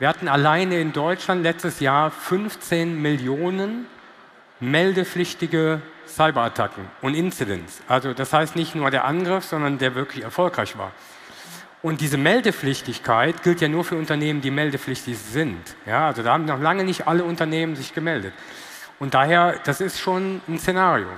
Wir 0.00 0.08
hatten 0.08 0.26
alleine 0.26 0.80
in 0.80 0.92
Deutschland 0.92 1.44
letztes 1.44 1.78
Jahr 1.78 2.10
15 2.10 3.00
Millionen 3.00 3.86
meldepflichtige 4.58 5.80
Cyberattacken 6.08 6.86
und 7.02 7.14
Incidents. 7.14 7.82
Also 7.86 8.12
das 8.12 8.32
heißt 8.32 8.56
nicht 8.56 8.74
nur 8.74 8.90
der 8.90 9.04
Angriff, 9.04 9.44
sondern 9.44 9.78
der 9.78 9.94
wirklich 9.94 10.24
erfolgreich 10.24 10.76
war. 10.76 10.90
Und 11.82 12.00
diese 12.00 12.16
Meldepflichtigkeit 12.16 13.44
gilt 13.44 13.60
ja 13.60 13.68
nur 13.68 13.84
für 13.84 13.94
Unternehmen, 13.94 14.40
die 14.40 14.50
meldepflichtig 14.50 15.16
sind. 15.16 15.76
Ja, 15.86 16.08
also 16.08 16.24
da 16.24 16.32
haben 16.32 16.46
noch 16.46 16.60
lange 16.60 16.82
nicht 16.82 17.06
alle 17.06 17.22
Unternehmen 17.22 17.76
sich 17.76 17.94
gemeldet. 17.94 18.34
Und 18.98 19.14
daher, 19.14 19.60
das 19.64 19.80
ist 19.80 20.00
schon 20.00 20.40
ein 20.48 20.58
Szenario 20.58 21.08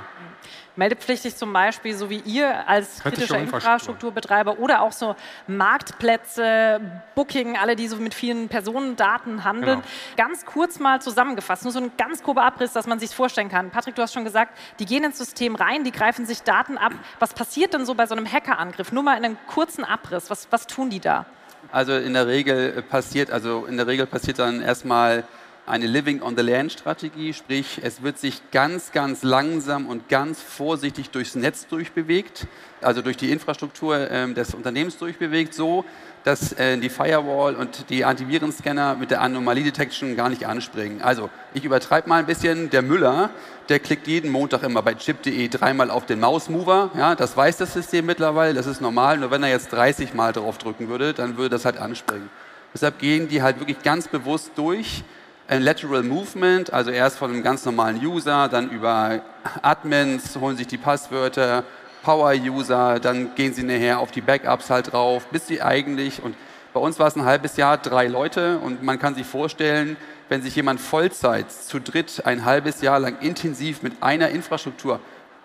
meldepflichtig 0.77 1.37
zum 1.37 1.53
Beispiel, 1.53 1.95
so 1.95 2.11
wie 2.11 2.19
ihr 2.25 2.69
als 2.69 3.01
kritischer 3.01 3.39
Infrastrukturbetreiber 3.39 4.59
oder 4.59 4.83
auch 4.83 4.93
so 4.93 5.17
Marktplätze, 5.47 6.81
Booking, 7.15 7.57
alle, 7.57 7.77
die 7.77 7.89
so 7.89 7.97
mit 7.97 8.15
vielen 8.15 8.49
Personendaten 8.49 9.45
handeln. 9.45 9.81
Genau. 9.81 9.89
Ganz 10.17 10.45
kurz 10.45 10.79
mal 10.79 11.01
zusammengefasst, 11.01 11.65
nur 11.65 11.73
so 11.73 11.81
ein 11.81 11.93
ganz 11.97 12.23
grober 12.23 12.43
Abriss, 12.43 12.73
dass 12.73 12.87
man 12.87 12.99
sich 12.99 13.15
vorstellen 13.15 13.49
kann. 13.49 13.71
Patrick, 13.71 13.95
du 13.95 14.03
hast 14.03 14.15
schon 14.15 14.25
gesagt, 14.25 14.57
die 14.79 14.87
gehen 14.87 15.05
ins 15.05 15.19
System 15.19 15.55
rein, 15.55 15.85
die 15.85 15.93
greifen 15.93 16.27
sich 16.27 16.43
Daten 16.43 16.79
ab. 16.79 16.93
Was 17.19 17.35
passiert 17.35 17.75
denn 17.75 17.87
so 17.87 17.95
bei 17.95 18.07
so 18.07 18.15
einem 18.15 18.31
Hackerangriff? 18.31 18.93
Nur 18.93 19.03
mal 19.03 19.17
in 19.17 19.25
einem 19.25 19.37
kurzen 19.47 19.85
Abriss. 19.85 20.31
Was, 20.31 20.49
was 20.51 20.67
tun 20.67 20.91
die 20.91 21.01
da? 21.01 21.27
Also 21.73 21.97
in 21.97 22.13
der 22.13 22.27
Regel 22.27 22.83
passiert, 22.83 23.31
also 23.31 23.67
in 23.67 23.77
der 23.77 23.87
Regel 23.87 24.07
passiert 24.07 24.39
dann 24.39 24.61
erstmal 24.61 25.25
eine 25.67 25.87
Living 25.87 26.21
on 26.21 26.37
the 26.37 26.43
Land 26.43 26.73
Strategie, 26.73 27.33
sprich 27.33 27.81
es 27.83 28.03
wird 28.03 28.19
sich 28.19 28.43
ganz, 28.51 28.93
ganz 28.93 29.23
langsam 29.23 29.87
und 29.87 30.09
ganz 30.09 30.41
vorsichtig 30.41 31.11
durchs 31.11 31.35
Netz 31.35 31.67
durchbewegt, 31.67 32.47
also 32.83 33.01
durch 33.01 33.17
die 33.17 33.31
Infrastruktur 33.31 34.11
äh, 34.11 34.33
des 34.35 34.55
Unternehmens 34.55 34.99
durchbewegt, 34.99 35.55
so 35.55 35.85
dass 36.23 36.53
äh, 36.55 36.79
die 36.79 36.89
Firewall 36.89 37.55
und 37.55 37.91
die 37.91 38.05
Antivirenscanner 38.05 38.97
mit 38.97 39.11
der 39.11 39.21
Anomalie 39.21 39.63
Detection 39.63 40.17
gar 40.17 40.31
nicht 40.31 40.47
anspringen. 40.47 41.03
Also 41.03 41.29
ich 41.53 41.65
übertreibe 41.65 42.09
mal 42.09 42.19
ein 42.19 42.27
bisschen, 42.27 42.71
der 42.71 42.81
Müller, 42.81 43.31
der 43.69 43.79
klickt 43.79 44.07
jeden 44.07 44.31
Montag 44.31 44.63
immer 44.63 44.83
bei 44.83 44.95
chip.de 44.95 45.49
dreimal 45.49 45.91
auf 45.91 46.07
den 46.07 46.21
Mausmover, 46.21 46.91
ja, 46.97 47.15
das 47.15 47.37
weiß 47.37 47.59
das 47.59 47.75
System 47.75 48.07
mittlerweile, 48.07 48.55
das 48.55 48.67
ist 48.67 48.81
normal, 48.81 49.19
nur 49.19 49.31
wenn 49.31 49.43
er 49.43 49.51
jetzt 49.51 49.73
30 49.73 50.15
Mal 50.15 50.33
drauf 50.33 50.57
drücken 50.59 50.89
würde, 50.89 51.13
dann 51.13 51.37
würde 51.37 51.51
das 51.51 51.65
halt 51.67 51.77
anspringen. 51.77 52.31
Deshalb 52.73 52.99
gehen 52.99 53.29
die 53.29 53.43
halt 53.43 53.61
wirklich 53.61 53.83
ganz 53.83 54.09
bewusst 54.09 54.53
durch, 54.57 55.05
Lateral 55.49 56.03
Movement, 56.03 56.73
also 56.73 56.91
erst 56.91 57.19
von 57.19 57.31
einem 57.31 57.43
ganz 57.43 57.65
normalen 57.65 58.05
User, 58.05 58.49
dann 58.49 58.71
über 58.71 59.21
Admins, 59.63 60.37
holen 60.37 60.57
sich 60.57 60.67
die 60.67 60.79
Passwörter, 60.79 61.65
Power-User, 62.03 63.01
dann 63.01 63.35
gehen 63.35 63.53
sie 63.53 63.63
nachher 63.63 63.99
auf 63.99 64.11
die 64.11 64.21
Backups 64.21 64.71
halt 64.71 64.93
drauf, 64.93 65.27
bis 65.27 65.47
sie 65.47 65.63
eigentlich, 65.63 66.23
und 66.23 66.35
bei 66.73 66.81
uns 66.81 66.99
war 66.99 67.07
es 67.07 67.17
ein 67.17 67.25
halbes 67.25 67.57
Jahr, 67.57 67.79
drei 67.79 68.07
Leute 68.07 68.59
und 68.59 68.83
man 68.83 68.99
kann 68.99 69.15
sich 69.15 69.27
vorstellen, 69.27 69.97
wenn 70.29 70.43
sich 70.43 70.57
jemand 70.57 70.81
Vollzeit 70.81 71.53
zu 71.53 71.79
dritt 71.79 72.23
ein 72.25 72.45
halbes 72.45 72.81
Jahr 72.81 72.99
lang 72.99 73.19
intensiv 73.21 73.83
mit 73.83 74.03
einer 74.03 74.31
Infrastruktur, 74.31 75.01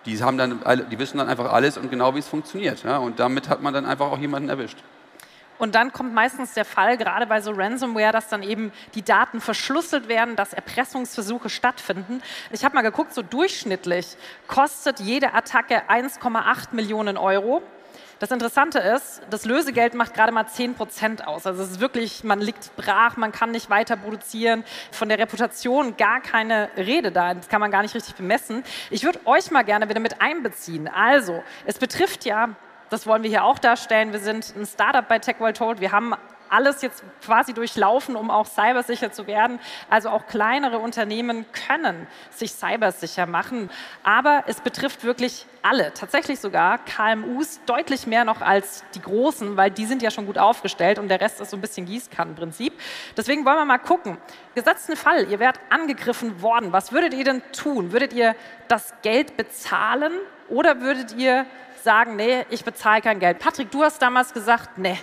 die, 0.05 0.21
haben 0.23 0.37
dann, 0.37 0.59
die 0.89 0.97
wissen 0.97 1.17
dann 1.17 1.27
einfach 1.27 1.51
alles 1.51 1.77
und 1.77 1.91
genau 1.91 2.15
wie 2.15 2.19
es 2.19 2.27
funktioniert. 2.27 2.83
Ja, 2.83 2.97
und 2.97 3.19
damit 3.19 3.49
hat 3.49 3.61
man 3.61 3.73
dann 3.73 3.85
einfach 3.85 4.11
auch 4.11 4.17
jemanden 4.17 4.49
erwischt. 4.49 4.77
Und 5.59 5.75
dann 5.75 5.91
kommt 5.91 6.13
meistens 6.13 6.53
der 6.53 6.65
Fall, 6.65 6.97
gerade 6.97 7.27
bei 7.27 7.41
so 7.41 7.51
Ransomware, 7.51 8.13
dass 8.13 8.29
dann 8.29 8.41
eben 8.41 8.71
die 8.95 9.03
Daten 9.03 9.41
verschlüsselt 9.41 10.07
werden, 10.07 10.35
dass 10.35 10.53
Erpressungsversuche 10.53 11.49
stattfinden. 11.49 12.23
Ich 12.51 12.63
habe 12.63 12.75
mal 12.75 12.81
geguckt, 12.81 13.13
so 13.13 13.21
durchschnittlich 13.21 14.17
kostet 14.47 15.01
jede 15.01 15.33
Attacke 15.33 15.83
1,8 15.89 16.69
Millionen 16.71 17.17
Euro. 17.17 17.61
Das 18.19 18.31
Interessante 18.31 18.79
ist, 18.79 19.21
das 19.29 19.45
Lösegeld 19.45 19.93
macht 19.93 20.13
gerade 20.13 20.33
mal 20.33 20.45
10 20.45 20.75
Prozent 20.75 21.25
aus. 21.25 21.45
Also 21.45 21.63
es 21.63 21.71
ist 21.71 21.79
wirklich, 21.79 22.23
man 22.25 22.41
liegt 22.41 22.75
brach, 22.75 23.15
man 23.15 23.31
kann 23.31 23.51
nicht 23.51 23.69
weiter 23.69 23.95
produzieren. 23.95 24.65
Von 24.91 25.07
der 25.07 25.19
Reputation 25.19 25.95
gar 25.95 26.19
keine 26.19 26.69
Rede 26.75 27.13
da. 27.13 27.33
Das 27.33 27.47
kann 27.47 27.61
man 27.61 27.71
gar 27.71 27.81
nicht 27.81 27.95
richtig 27.95 28.15
bemessen. 28.15 28.63
Ich 28.89 29.03
würde 29.03 29.19
euch 29.25 29.51
mal 29.51 29.63
gerne 29.63 29.87
wieder 29.87 30.01
mit 30.01 30.21
einbeziehen. 30.21 30.89
Also, 30.89 31.43
es 31.65 31.77
betrifft 31.77 32.25
ja 32.25 32.49
das 32.89 33.07
wollen 33.07 33.23
wir 33.23 33.29
hier 33.29 33.43
auch 33.43 33.59
darstellen. 33.59 34.11
Wir 34.11 34.19
sind 34.19 34.53
ein 34.55 34.65
Startup 34.65 35.07
bei 35.07 35.19
TechWorld 35.19 35.57
Told. 35.57 35.79
Wir 35.79 35.91
haben 35.91 36.15
alles 36.49 36.81
jetzt 36.81 37.03
quasi 37.23 37.53
durchlaufen, 37.53 38.15
um 38.15 38.31
auch 38.31 38.45
cybersicher 38.45 39.11
zu 39.11 39.27
werden. 39.27 39.59
Also 39.89 40.09
auch 40.09 40.27
kleinere 40.27 40.79
Unternehmen 40.79 41.45
können 41.51 42.07
sich 42.31 42.51
cybersicher 42.51 43.25
machen. 43.25 43.69
Aber 44.03 44.43
es 44.47 44.61
betrifft 44.61 45.03
wirklich 45.03 45.45
alle, 45.61 45.93
tatsächlich 45.93 46.39
sogar 46.39 46.79
KMUs 46.79 47.59
deutlich 47.65 48.07
mehr 48.07 48.25
noch 48.25 48.41
als 48.41 48.83
die 48.95 49.01
großen, 49.01 49.57
weil 49.57 49.71
die 49.71 49.85
sind 49.85 50.01
ja 50.01 50.09
schon 50.09 50.25
gut 50.25 50.37
aufgestellt 50.37 50.99
und 50.99 51.09
der 51.09 51.21
Rest 51.21 51.41
ist 51.41 51.51
so 51.51 51.57
ein 51.57 51.61
bisschen 51.61 51.85
Gießkannenprinzip. 51.85 52.73
Deswegen 53.15 53.45
wollen 53.45 53.57
wir 53.57 53.65
mal 53.65 53.77
gucken. 53.77 54.17
Gesetzten 54.55 54.95
Fall, 54.95 55.29
ihr 55.29 55.39
werdet 55.39 55.61
angegriffen 55.69 56.41
worden. 56.41 56.71
Was 56.71 56.91
würdet 56.91 57.13
ihr 57.13 57.25
denn 57.25 57.41
tun? 57.51 57.91
Würdet 57.91 58.13
ihr 58.13 58.35
das 58.67 58.93
Geld 59.01 59.37
bezahlen 59.37 60.13
oder 60.47 60.81
würdet 60.81 61.15
ihr 61.15 61.45
sagen, 61.83 62.15
nee, 62.15 62.45
ich 62.49 62.63
bezahle 62.63 63.01
kein 63.01 63.19
Geld. 63.19 63.39
Patrick, 63.39 63.71
du 63.71 63.83
hast 63.83 64.01
damals 64.01 64.33
gesagt, 64.33 64.77
nee, 64.77 64.97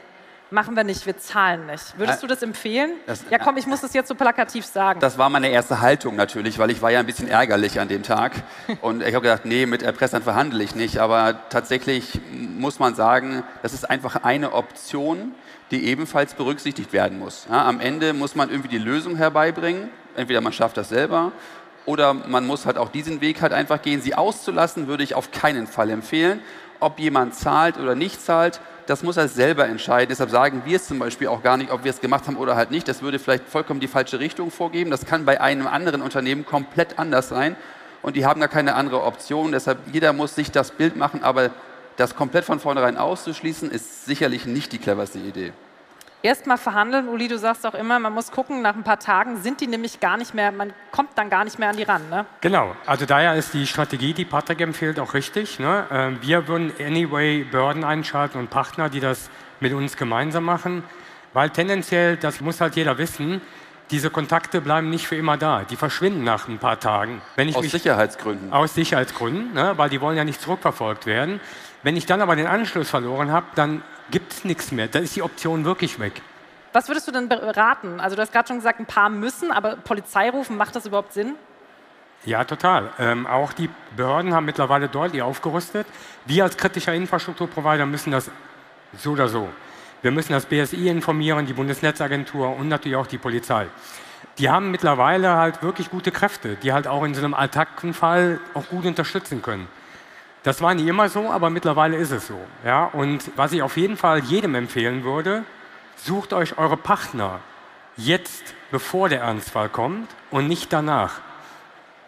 machen 0.50 0.76
wir 0.76 0.84
nicht, 0.84 1.06
wir 1.06 1.18
zahlen 1.18 1.66
nicht. 1.66 1.98
Würdest 1.98 2.22
du 2.22 2.26
das 2.26 2.42
empfehlen? 2.42 2.92
Das, 3.06 3.24
ja, 3.30 3.38
komm, 3.38 3.56
ich 3.56 3.66
muss 3.66 3.80
das 3.80 3.92
jetzt 3.94 4.08
so 4.08 4.14
plakativ 4.14 4.64
sagen. 4.64 5.00
Das 5.00 5.18
war 5.18 5.28
meine 5.28 5.48
erste 5.48 5.80
Haltung 5.80 6.16
natürlich, 6.16 6.58
weil 6.58 6.70
ich 6.70 6.80
war 6.82 6.90
ja 6.90 7.00
ein 7.00 7.06
bisschen 7.06 7.28
ärgerlich 7.28 7.80
an 7.80 7.88
dem 7.88 8.02
Tag. 8.02 8.32
Und 8.80 9.02
ich 9.02 9.14
habe 9.14 9.22
gedacht, 9.22 9.44
nee, 9.44 9.66
mit 9.66 9.82
Erpressern 9.82 10.22
verhandle 10.22 10.62
ich 10.62 10.74
nicht. 10.74 10.98
Aber 10.98 11.48
tatsächlich 11.48 12.20
muss 12.32 12.78
man 12.78 12.94
sagen, 12.94 13.42
das 13.62 13.72
ist 13.72 13.88
einfach 13.88 14.22
eine 14.24 14.52
Option, 14.52 15.34
die 15.70 15.84
ebenfalls 15.86 16.34
berücksichtigt 16.34 16.92
werden 16.92 17.18
muss. 17.18 17.46
Ja, 17.50 17.66
am 17.66 17.80
Ende 17.80 18.12
muss 18.12 18.34
man 18.34 18.50
irgendwie 18.50 18.68
die 18.68 18.78
Lösung 18.78 19.16
herbeibringen. 19.16 19.88
Entweder 20.14 20.40
man 20.40 20.52
schafft 20.52 20.76
das 20.76 20.88
selber 20.88 21.32
oder 21.86 22.14
man 22.14 22.46
muss 22.46 22.66
halt 22.66 22.78
auch 22.78 22.88
diesen 22.88 23.20
Weg 23.20 23.42
halt 23.42 23.52
einfach 23.52 23.82
gehen. 23.82 24.00
Sie 24.00 24.14
auszulassen 24.14 24.88
würde 24.88 25.04
ich 25.04 25.14
auf 25.14 25.30
keinen 25.30 25.66
Fall 25.66 25.90
empfehlen 25.90 26.40
ob 26.80 26.98
jemand 26.98 27.34
zahlt 27.34 27.78
oder 27.78 27.94
nicht 27.94 28.20
zahlt, 28.20 28.60
das 28.86 29.02
muss 29.02 29.16
er 29.16 29.28
selber 29.28 29.66
entscheiden. 29.66 30.08
Deshalb 30.10 30.30
sagen 30.30 30.62
wir 30.64 30.76
es 30.76 30.86
zum 30.86 30.98
Beispiel 30.98 31.28
auch 31.28 31.42
gar 31.42 31.56
nicht, 31.56 31.72
ob 31.72 31.84
wir 31.84 31.90
es 31.90 32.00
gemacht 32.00 32.26
haben 32.26 32.36
oder 32.36 32.54
halt 32.54 32.70
nicht. 32.70 32.86
Das 32.86 33.02
würde 33.02 33.18
vielleicht 33.18 33.48
vollkommen 33.48 33.80
die 33.80 33.88
falsche 33.88 34.20
Richtung 34.20 34.50
vorgeben. 34.50 34.90
Das 34.90 35.04
kann 35.04 35.24
bei 35.24 35.40
einem 35.40 35.66
anderen 35.66 36.02
Unternehmen 36.02 36.46
komplett 36.46 36.98
anders 36.98 37.28
sein. 37.28 37.56
Und 38.02 38.14
die 38.14 38.24
haben 38.24 38.38
gar 38.40 38.48
keine 38.48 38.74
andere 38.74 39.02
Option. 39.02 39.50
Deshalb 39.50 39.78
jeder 39.92 40.12
muss 40.12 40.36
sich 40.36 40.52
das 40.52 40.70
Bild 40.70 40.96
machen. 40.96 41.24
Aber 41.24 41.50
das 41.96 42.14
komplett 42.14 42.44
von 42.44 42.60
vornherein 42.60 42.96
auszuschließen, 42.96 43.70
ist 43.70 44.04
sicherlich 44.04 44.46
nicht 44.46 44.72
die 44.72 44.78
cleverste 44.78 45.18
Idee 45.18 45.52
erstmal 46.26 46.58
verhandeln. 46.58 47.08
Uli, 47.08 47.28
du 47.28 47.38
sagst 47.38 47.66
auch 47.66 47.74
immer, 47.74 47.98
man 47.98 48.12
muss 48.12 48.30
gucken, 48.30 48.60
nach 48.60 48.74
ein 48.74 48.82
paar 48.82 48.98
Tagen 48.98 49.38
sind 49.42 49.60
die 49.60 49.66
nämlich 49.66 50.00
gar 50.00 50.16
nicht 50.16 50.34
mehr, 50.34 50.52
man 50.52 50.72
kommt 50.90 51.10
dann 51.14 51.30
gar 51.30 51.44
nicht 51.44 51.58
mehr 51.58 51.70
an 51.70 51.76
die 51.76 51.84
ran. 51.84 52.08
Ne? 52.10 52.26
Genau, 52.40 52.74
also 52.84 53.06
daher 53.06 53.34
ist 53.34 53.54
die 53.54 53.66
Strategie, 53.66 54.12
die 54.12 54.24
Patrick 54.24 54.60
empfiehlt, 54.60 54.98
auch 54.98 55.14
richtig. 55.14 55.58
Ne? 55.58 55.86
Ähm, 55.90 56.18
wir 56.20 56.48
würden 56.48 56.72
anyway 56.80 57.44
Börden 57.44 57.84
einschalten 57.84 58.38
und 58.38 58.50
Partner, 58.50 58.88
die 58.88 59.00
das 59.00 59.30
mit 59.60 59.72
uns 59.72 59.96
gemeinsam 59.96 60.44
machen, 60.44 60.82
weil 61.32 61.50
tendenziell, 61.50 62.16
das 62.16 62.40
muss 62.40 62.60
halt 62.60 62.76
jeder 62.76 62.98
wissen, 62.98 63.40
diese 63.90 64.10
Kontakte 64.10 64.60
bleiben 64.60 64.90
nicht 64.90 65.06
für 65.06 65.16
immer 65.16 65.36
da. 65.36 65.62
Die 65.62 65.76
verschwinden 65.76 66.24
nach 66.24 66.48
ein 66.48 66.58
paar 66.58 66.80
Tagen. 66.80 67.22
aus 67.36 67.62
mich, 67.62 67.70
Sicherheitsgründen. 67.70 68.52
Aus 68.52 68.74
Sicherheitsgründen, 68.74 69.54
ne? 69.54 69.74
weil 69.76 69.88
die 69.88 70.00
wollen 70.00 70.16
ja 70.16 70.24
nicht 70.24 70.40
zurückverfolgt 70.40 71.06
werden. 71.06 71.40
Wenn 71.84 71.96
ich 71.96 72.04
dann 72.04 72.20
aber 72.20 72.34
den 72.34 72.48
Anschluss 72.48 72.90
verloren 72.90 73.30
habe, 73.30 73.46
dann 73.54 73.82
gibt 74.10 74.32
es 74.32 74.44
nichts 74.44 74.72
mehr. 74.72 74.88
Da 74.88 74.98
ist 74.98 75.16
die 75.16 75.22
Option 75.22 75.64
wirklich 75.64 75.98
weg. 75.98 76.22
Was 76.72 76.88
würdest 76.88 77.08
du 77.08 77.12
denn 77.12 77.28
beraten? 77.28 78.00
Also 78.00 78.16
du 78.16 78.22
hast 78.22 78.32
gerade 78.32 78.48
schon 78.48 78.58
gesagt, 78.58 78.80
ein 78.80 78.86
paar 78.86 79.08
müssen, 79.08 79.50
aber 79.50 79.76
Polizei 79.76 80.30
rufen, 80.30 80.56
macht 80.56 80.76
das 80.76 80.86
überhaupt 80.86 81.12
Sinn? 81.12 81.34
Ja, 82.24 82.44
total. 82.44 82.90
Ähm, 82.98 83.26
auch 83.26 83.52
die 83.52 83.70
Behörden 83.96 84.34
haben 84.34 84.44
mittlerweile 84.44 84.88
deutlich 84.88 85.22
aufgerüstet. 85.22 85.86
Wir 86.26 86.44
als 86.44 86.56
kritischer 86.56 86.92
Infrastrukturprovider 86.92 87.86
müssen 87.86 88.10
das 88.10 88.30
so 88.96 89.12
oder 89.12 89.28
so. 89.28 89.48
Wir 90.02 90.10
müssen 90.10 90.32
das 90.32 90.46
BSI 90.46 90.88
informieren, 90.88 91.46
die 91.46 91.52
Bundesnetzagentur 91.52 92.56
und 92.56 92.68
natürlich 92.68 92.96
auch 92.96 93.06
die 93.06 93.18
Polizei. 93.18 93.66
Die 94.38 94.50
haben 94.50 94.70
mittlerweile 94.70 95.36
halt 95.36 95.62
wirklich 95.62 95.90
gute 95.90 96.10
Kräfte, 96.10 96.56
die 96.56 96.72
halt 96.72 96.86
auch 96.86 97.04
in 97.04 97.14
so 97.14 97.24
einem 97.24 97.32
Attackenfall 97.32 98.38
auch 98.54 98.66
gut 98.68 98.84
unterstützen 98.84 99.40
können. 99.40 99.66
Das 100.46 100.62
war 100.62 100.74
nie 100.74 100.88
immer 100.88 101.08
so, 101.08 101.32
aber 101.32 101.50
mittlerweile 101.50 101.96
ist 101.96 102.12
es 102.12 102.28
so. 102.28 102.38
Ja? 102.64 102.84
Und 102.84 103.32
was 103.34 103.50
ich 103.50 103.62
auf 103.62 103.76
jeden 103.76 103.96
Fall 103.96 104.20
jedem 104.20 104.54
empfehlen 104.54 105.02
würde, 105.02 105.42
sucht 105.96 106.32
euch 106.32 106.56
eure 106.56 106.76
Partner 106.76 107.40
jetzt, 107.96 108.54
bevor 108.70 109.08
der 109.08 109.22
Ernstfall 109.22 109.68
kommt 109.68 110.08
und 110.30 110.46
nicht 110.46 110.72
danach. 110.72 111.14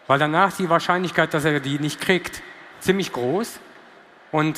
Weil 0.07 0.19
danach 0.19 0.53
die 0.53 0.69
Wahrscheinlichkeit, 0.69 1.33
dass 1.33 1.43
er 1.43 1.59
die 1.59 1.79
nicht 1.79 1.99
kriegt, 1.99 2.41
ziemlich 2.79 3.11
groß. 3.11 3.59
Und 4.31 4.57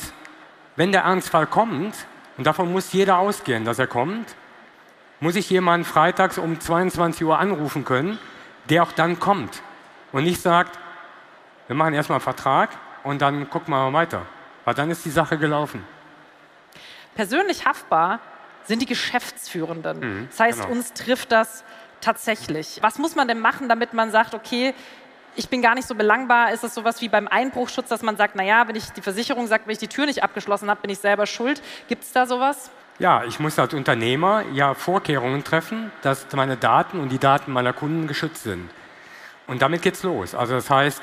wenn 0.76 0.92
der 0.92 1.02
Ernstfall 1.02 1.48
kommt, 1.48 1.96
und 2.38 2.46
davon 2.46 2.70
muss 2.70 2.92
jeder 2.92 3.18
ausgehen, 3.18 3.64
dass 3.64 3.80
er 3.80 3.88
kommt, 3.88 4.36
muss 5.18 5.34
ich 5.34 5.50
jemanden 5.50 5.84
freitags 5.84 6.38
um 6.38 6.60
22 6.60 7.26
Uhr 7.26 7.36
anrufen 7.36 7.84
können, 7.84 8.20
der 8.70 8.84
auch 8.84 8.92
dann 8.92 9.18
kommt 9.18 9.60
und 10.12 10.22
nicht 10.22 10.40
sagt, 10.40 10.78
wir 11.66 11.74
machen 11.74 11.94
erstmal 11.94 12.18
einen 12.18 12.22
Vertrag, 12.22 12.70
und 13.04 13.22
dann 13.22 13.48
gucken 13.50 13.72
wir 13.72 13.90
mal 13.90 13.92
weiter. 13.92 14.26
Weil 14.64 14.74
dann 14.74 14.90
ist 14.90 15.04
die 15.04 15.10
Sache 15.10 15.38
gelaufen. 15.38 15.84
Persönlich 17.14 17.66
haftbar 17.66 18.20
sind 18.64 18.80
die 18.80 18.86
Geschäftsführenden. 18.86 20.00
Mhm, 20.00 20.28
das 20.30 20.40
heißt, 20.40 20.60
genau. 20.62 20.72
uns 20.72 20.92
trifft 20.92 21.32
das 21.32 21.64
tatsächlich. 22.00 22.78
Was 22.80 22.98
muss 22.98 23.16
man 23.16 23.28
denn 23.28 23.40
machen, 23.40 23.68
damit 23.68 23.92
man 23.92 24.10
sagt, 24.10 24.34
okay, 24.34 24.74
ich 25.34 25.48
bin 25.48 25.62
gar 25.62 25.74
nicht 25.74 25.88
so 25.88 25.94
belangbar. 25.94 26.52
Ist 26.52 26.64
es 26.64 26.74
sowas 26.74 27.00
wie 27.00 27.08
beim 27.08 27.26
Einbruchschutz, 27.28 27.88
dass 27.88 28.02
man 28.02 28.16
sagt, 28.16 28.36
naja, 28.36 28.68
wenn 28.68 28.76
ich 28.76 28.90
die 28.90 29.00
Versicherung 29.00 29.46
sagt, 29.46 29.66
wenn 29.66 29.72
ich 29.72 29.78
die 29.78 29.88
Tür 29.88 30.06
nicht 30.06 30.22
abgeschlossen 30.22 30.68
habe, 30.68 30.82
bin 30.82 30.90
ich 30.90 30.98
selber 30.98 31.26
schuld? 31.26 31.62
Gibt 31.88 32.04
es 32.04 32.12
da 32.12 32.26
sowas? 32.26 32.70
Ja, 32.98 33.24
ich 33.24 33.40
muss 33.40 33.58
als 33.58 33.72
Unternehmer 33.72 34.44
ja 34.52 34.74
Vorkehrungen 34.74 35.42
treffen, 35.42 35.90
dass 36.02 36.26
meine 36.34 36.56
Daten 36.56 37.00
und 37.00 37.08
die 37.08 37.18
Daten 37.18 37.50
meiner 37.52 37.72
Kunden 37.72 38.06
geschützt 38.06 38.42
sind. 38.42 38.70
Und 39.46 39.62
damit 39.62 39.82
geht's 39.82 40.02
los. 40.02 40.34
Also 40.34 40.54
das 40.54 40.68
heißt, 40.68 41.02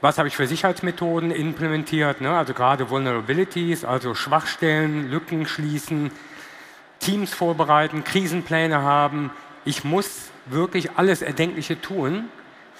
was 0.00 0.18
habe 0.18 0.28
ich 0.28 0.36
für 0.36 0.46
Sicherheitsmethoden 0.46 1.30
implementiert? 1.30 2.20
Ne? 2.20 2.36
Also 2.36 2.54
gerade 2.54 2.90
Vulnerabilities, 2.90 3.84
also 3.84 4.14
Schwachstellen, 4.14 5.10
Lücken 5.10 5.46
schließen, 5.46 6.10
Teams 7.00 7.32
vorbereiten, 7.32 8.04
Krisenpläne 8.04 8.82
haben. 8.82 9.30
Ich 9.64 9.84
muss 9.84 10.30
wirklich 10.46 10.92
alles 10.96 11.22
Erdenkliche 11.22 11.80
tun, 11.80 12.28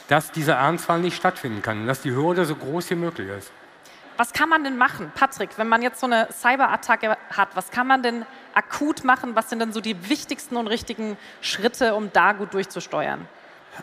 dass 0.09 0.33
dieser 0.33 0.55
Ernstfall 0.55 1.01
nicht 1.01 1.17
stattfinden 1.17 1.63
kann, 1.63 1.87
dass 1.87 2.03
die 2.03 2.13
Hürde 2.13 2.45
so 2.45 2.55
groß 2.55 2.91
wie 2.91 2.95
möglich 2.97 3.29
ist. 3.29 3.51
Was 4.17 4.33
kann 4.33 4.49
man 4.49 4.63
denn 4.63 4.77
machen, 4.77 5.11
Patrick, 5.15 5.51
wenn 5.57 5.69
man 5.69 5.83
jetzt 5.83 5.99
so 5.99 6.07
eine 6.07 6.29
Cyberattacke 6.31 7.17
hat? 7.31 7.49
Was 7.55 7.71
kann 7.71 7.87
man 7.89 8.03
denn 8.03 8.25
akut 8.55 9.03
machen? 9.03 9.35
Was 9.35 9.51
sind 9.51 9.59
denn 9.59 9.73
so 9.73 9.81
die 9.81 10.09
wichtigsten 10.09 10.57
und 10.57 10.69
richtigen 10.69 11.17
Schritte, 11.41 11.95
um 11.95 12.13
da 12.13 12.33
gut 12.33 12.55
durchzusteuern? 12.55 13.27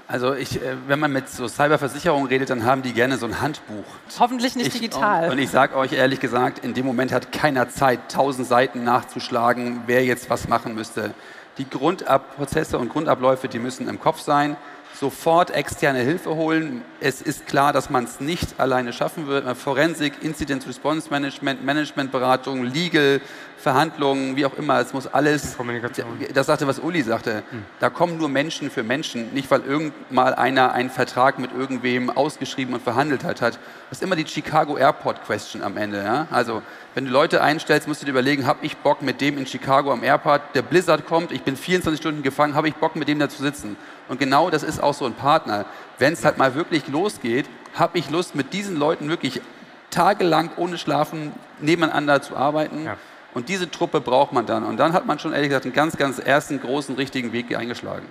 Also 0.07 0.33
ich, 0.33 0.61
äh, 0.61 0.75
wenn 0.87 0.99
man 0.99 1.11
mit 1.11 1.29
so 1.29 1.47
Cyberversicherungen 1.47 2.27
redet, 2.27 2.49
dann 2.49 2.65
haben 2.65 2.81
die 2.81 2.93
gerne 2.93 3.17
so 3.17 3.25
ein 3.25 3.41
Handbuch. 3.41 3.83
Hoffentlich 4.19 4.55
nicht 4.55 4.67
ich, 4.67 4.73
digital. 4.73 5.25
Und, 5.25 5.31
und 5.31 5.39
ich 5.39 5.49
sage 5.49 5.75
euch 5.75 5.93
ehrlich 5.93 6.19
gesagt, 6.19 6.59
in 6.59 6.73
dem 6.73 6.85
Moment 6.85 7.11
hat 7.11 7.31
keiner 7.31 7.69
Zeit, 7.69 8.11
tausend 8.11 8.47
Seiten 8.47 8.83
nachzuschlagen, 8.83 9.83
wer 9.87 10.03
jetzt 10.03 10.29
was 10.29 10.47
machen 10.47 10.75
müsste. 10.75 11.13
Die 11.57 11.69
Grundprozesse 11.69 12.77
und 12.77 12.89
Grundabläufe, 12.89 13.47
die 13.47 13.59
müssen 13.59 13.87
im 13.87 13.99
Kopf 13.99 14.21
sein 14.21 14.55
sofort 14.99 15.51
externe 15.51 15.99
Hilfe 15.99 16.35
holen. 16.35 16.83
Es 16.99 17.21
ist 17.21 17.47
klar, 17.47 17.73
dass 17.73 17.89
man 17.89 18.03
es 18.03 18.19
nicht 18.19 18.59
alleine 18.59 18.93
schaffen 18.93 19.27
wird. 19.27 19.57
Forensik, 19.57 20.13
Incident 20.21 20.67
Response 20.67 21.09
Management, 21.09 21.65
Managementberatung, 21.65 22.63
Legal, 22.63 23.21
Verhandlungen, 23.61 24.35
wie 24.35 24.45
auch 24.45 24.55
immer, 24.55 24.79
es 24.79 24.93
muss 24.93 25.07
alles. 25.07 25.55
Kommunikation. 25.55 26.07
Das 26.33 26.47
sagte, 26.47 26.67
was 26.67 26.79
Uli 26.79 27.01
sagte. 27.01 27.43
Hm. 27.49 27.63
Da 27.79 27.89
kommen 27.89 28.17
nur 28.17 28.27
Menschen 28.27 28.69
für 28.69 28.83
Menschen, 28.83 29.33
nicht 29.33 29.49
weil 29.51 29.61
irgendmal 29.61 30.35
einer 30.35 30.73
einen 30.73 30.89
Vertrag 30.89 31.39
mit 31.39 31.51
irgendwem 31.53 32.09
ausgeschrieben 32.09 32.73
und 32.73 32.81
verhandelt 32.81 33.23
hat. 33.23 33.41
Das 33.41 33.57
ist 33.91 34.03
immer 34.03 34.15
die 34.15 34.27
Chicago 34.27 34.77
Airport 34.77 35.23
Question 35.25 35.61
am 35.61 35.77
Ende. 35.77 36.03
Ja? 36.03 36.27
Also, 36.31 36.61
wenn 36.93 37.05
du 37.05 37.11
Leute 37.11 37.41
einstellst, 37.41 37.87
musst 37.87 38.01
du 38.01 38.05
dir 38.05 38.11
überlegen, 38.11 38.45
habe 38.45 38.65
ich 38.65 38.77
Bock 38.77 39.01
mit 39.01 39.21
dem 39.21 39.37
in 39.37 39.45
Chicago 39.45 39.93
am 39.93 40.03
Airport, 40.03 40.41
der 40.55 40.61
Blizzard 40.61 41.05
kommt, 41.05 41.31
ich 41.31 41.43
bin 41.43 41.55
24 41.55 41.99
Stunden 42.01 42.23
gefangen, 42.23 42.55
habe 42.55 42.67
ich 42.67 42.75
Bock 42.75 42.95
mit 42.95 43.07
dem 43.07 43.19
da 43.19 43.29
zu 43.29 43.41
sitzen? 43.41 43.77
Und 44.09 44.19
genau 44.19 44.49
das 44.49 44.63
ist 44.63 44.81
auch 44.81 44.93
so 44.93 45.05
ein 45.05 45.13
Partner. 45.13 45.65
Wenn 45.99 46.13
es 46.13 46.25
halt 46.25 46.37
mal 46.37 46.55
wirklich 46.55 46.87
losgeht, 46.87 47.45
habe 47.75 47.97
ich 47.97 48.09
Lust, 48.09 48.35
mit 48.35 48.53
diesen 48.53 48.75
Leuten 48.75 49.07
wirklich 49.07 49.41
tagelang 49.91 50.49
ohne 50.57 50.77
Schlafen 50.77 51.31
nebeneinander 51.59 52.21
zu 52.21 52.35
arbeiten. 52.35 52.85
Ja. 52.85 52.97
Und 53.33 53.49
diese 53.49 53.69
Truppe 53.69 54.01
braucht 54.01 54.33
man 54.33 54.45
dann. 54.45 54.63
Und 54.63 54.77
dann 54.77 54.93
hat 54.93 55.05
man 55.05 55.19
schon 55.19 55.33
ehrlich 55.33 55.49
gesagt 55.49 55.65
einen 55.65 55.73
ganz, 55.73 55.97
ganz 55.97 56.19
ersten 56.19 56.59
großen, 56.59 56.95
richtigen 56.95 57.31
Weg 57.31 57.55
eingeschlagen. 57.55 58.07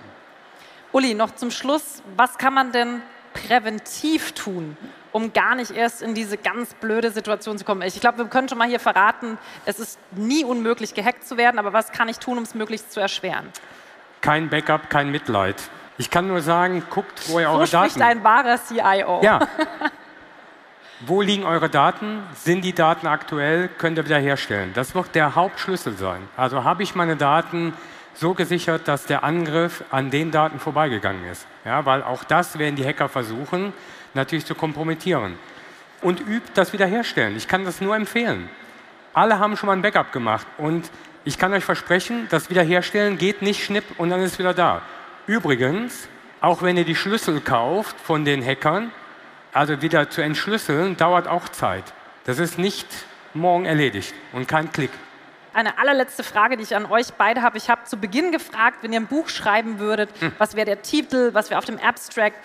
Uli, 0.91 1.13
noch 1.13 1.35
zum 1.35 1.51
Schluss, 1.51 2.01
was 2.17 2.37
kann 2.37 2.53
man 2.53 2.71
denn 2.71 3.01
präventiv 3.33 4.33
tun, 4.33 4.75
um 5.11 5.31
gar 5.31 5.55
nicht 5.55 5.71
erst 5.71 6.01
in 6.01 6.13
diese 6.13 6.37
ganz 6.37 6.73
blöde 6.73 7.11
Situation 7.11 7.57
zu 7.57 7.63
kommen? 7.63 7.81
Ich 7.83 7.99
glaube, 7.99 8.17
wir 8.17 8.25
können 8.25 8.49
schon 8.49 8.57
mal 8.57 8.67
hier 8.67 8.79
verraten, 8.79 9.37
es 9.65 9.79
ist 9.79 9.99
nie 10.11 10.43
unmöglich, 10.43 10.93
gehackt 10.93 11.25
zu 11.25 11.37
werden, 11.37 11.59
aber 11.59 11.71
was 11.71 11.91
kann 11.91 12.09
ich 12.09 12.19
tun, 12.19 12.37
um 12.37 12.43
es 12.43 12.55
möglichst 12.55 12.91
zu 12.91 12.99
erschweren? 12.99 13.47
Kein 14.19 14.49
Backup, 14.49 14.89
kein 14.89 15.11
Mitleid. 15.11 15.55
Ich 15.97 16.09
kann 16.09 16.27
nur 16.27 16.41
sagen, 16.41 16.83
guckt, 16.89 17.29
wo 17.29 17.39
ihr 17.39 17.49
eure 17.49 17.67
so 17.67 17.73
Daten... 17.73 17.91
spricht 17.91 18.05
ein 18.05 18.23
wahrer 18.23 18.57
CIO. 18.57 19.21
Ja. 19.23 19.39
wo 21.05 21.21
liegen 21.21 21.43
eure 21.43 21.69
Daten? 21.69 22.23
Sind 22.35 22.63
die 22.63 22.73
Daten 22.73 23.07
aktuell? 23.07 23.69
Könnt 23.77 23.97
ihr 23.97 24.05
wiederherstellen? 24.05 24.71
Das 24.73 24.93
wird 24.93 25.15
der 25.15 25.35
Hauptschlüssel 25.35 25.93
sein. 25.93 26.21
Also 26.37 26.63
habe 26.63 26.83
ich 26.83 26.95
meine 26.95 27.15
Daten 27.15 27.73
so 28.13 28.33
gesichert, 28.33 28.87
dass 28.87 29.05
der 29.05 29.23
Angriff 29.23 29.83
an 29.89 30.11
den 30.11 30.31
Daten 30.31 30.59
vorbeigegangen 30.59 31.25
ist. 31.25 31.47
Ja, 31.65 31.85
weil 31.85 32.03
auch 32.03 32.23
das 32.23 32.59
werden 32.59 32.75
die 32.75 32.85
Hacker 32.85 33.09
versuchen, 33.09 33.73
natürlich 34.13 34.45
zu 34.45 34.53
kompromittieren. 34.53 35.39
Und 36.01 36.19
übt 36.19 36.51
das 36.53 36.73
Wiederherstellen. 36.73 37.35
Ich 37.35 37.47
kann 37.47 37.65
das 37.65 37.81
nur 37.81 37.95
empfehlen. 37.95 38.49
Alle 39.13 39.39
haben 39.39 39.57
schon 39.57 39.67
mal 39.67 39.73
ein 39.73 39.81
Backup 39.81 40.11
gemacht 40.11 40.47
und 40.57 40.89
ich 41.23 41.37
kann 41.37 41.53
euch 41.53 41.63
versprechen, 41.63 42.27
das 42.29 42.49
Wiederherstellen 42.49 43.17
geht 43.17 43.41
nicht 43.41 43.63
schnipp 43.63 43.83
und 43.97 44.09
dann 44.09 44.21
ist 44.21 44.33
es 44.33 44.39
wieder 44.39 44.53
da. 44.53 44.81
Übrigens, 45.27 46.07
auch 46.39 46.61
wenn 46.61 46.77
ihr 46.77 46.85
die 46.85 46.95
Schlüssel 46.95 47.41
kauft 47.41 47.99
von 47.99 48.25
den 48.25 48.43
Hackern, 48.43 48.91
also 49.53 49.81
wieder 49.81 50.09
zu 50.09 50.21
entschlüsseln, 50.21 50.97
dauert 50.97 51.27
auch 51.27 51.49
Zeit. 51.49 51.83
Das 52.25 52.39
ist 52.39 52.57
nicht 52.57 52.87
morgen 53.33 53.65
erledigt 53.65 54.13
und 54.33 54.47
kein 54.47 54.71
Klick. 54.71 54.91
Eine 55.53 55.77
allerletzte 55.77 56.23
Frage, 56.23 56.55
die 56.55 56.63
ich 56.63 56.75
an 56.75 56.85
euch 56.85 57.13
beide 57.17 57.41
habe. 57.41 57.57
Ich 57.57 57.69
habe 57.69 57.83
zu 57.83 57.97
Beginn 57.97 58.31
gefragt, 58.31 58.77
wenn 58.81 58.93
ihr 58.93 59.01
ein 59.01 59.07
Buch 59.07 59.27
schreiben 59.27 59.79
würdet, 59.79 60.09
hm. 60.19 60.31
was 60.37 60.55
wäre 60.55 60.65
der 60.65 60.81
Titel, 60.81 61.33
was 61.33 61.49
wäre 61.49 61.57
auf 61.57 61.65
dem 61.65 61.77
Abstract. 61.77 62.37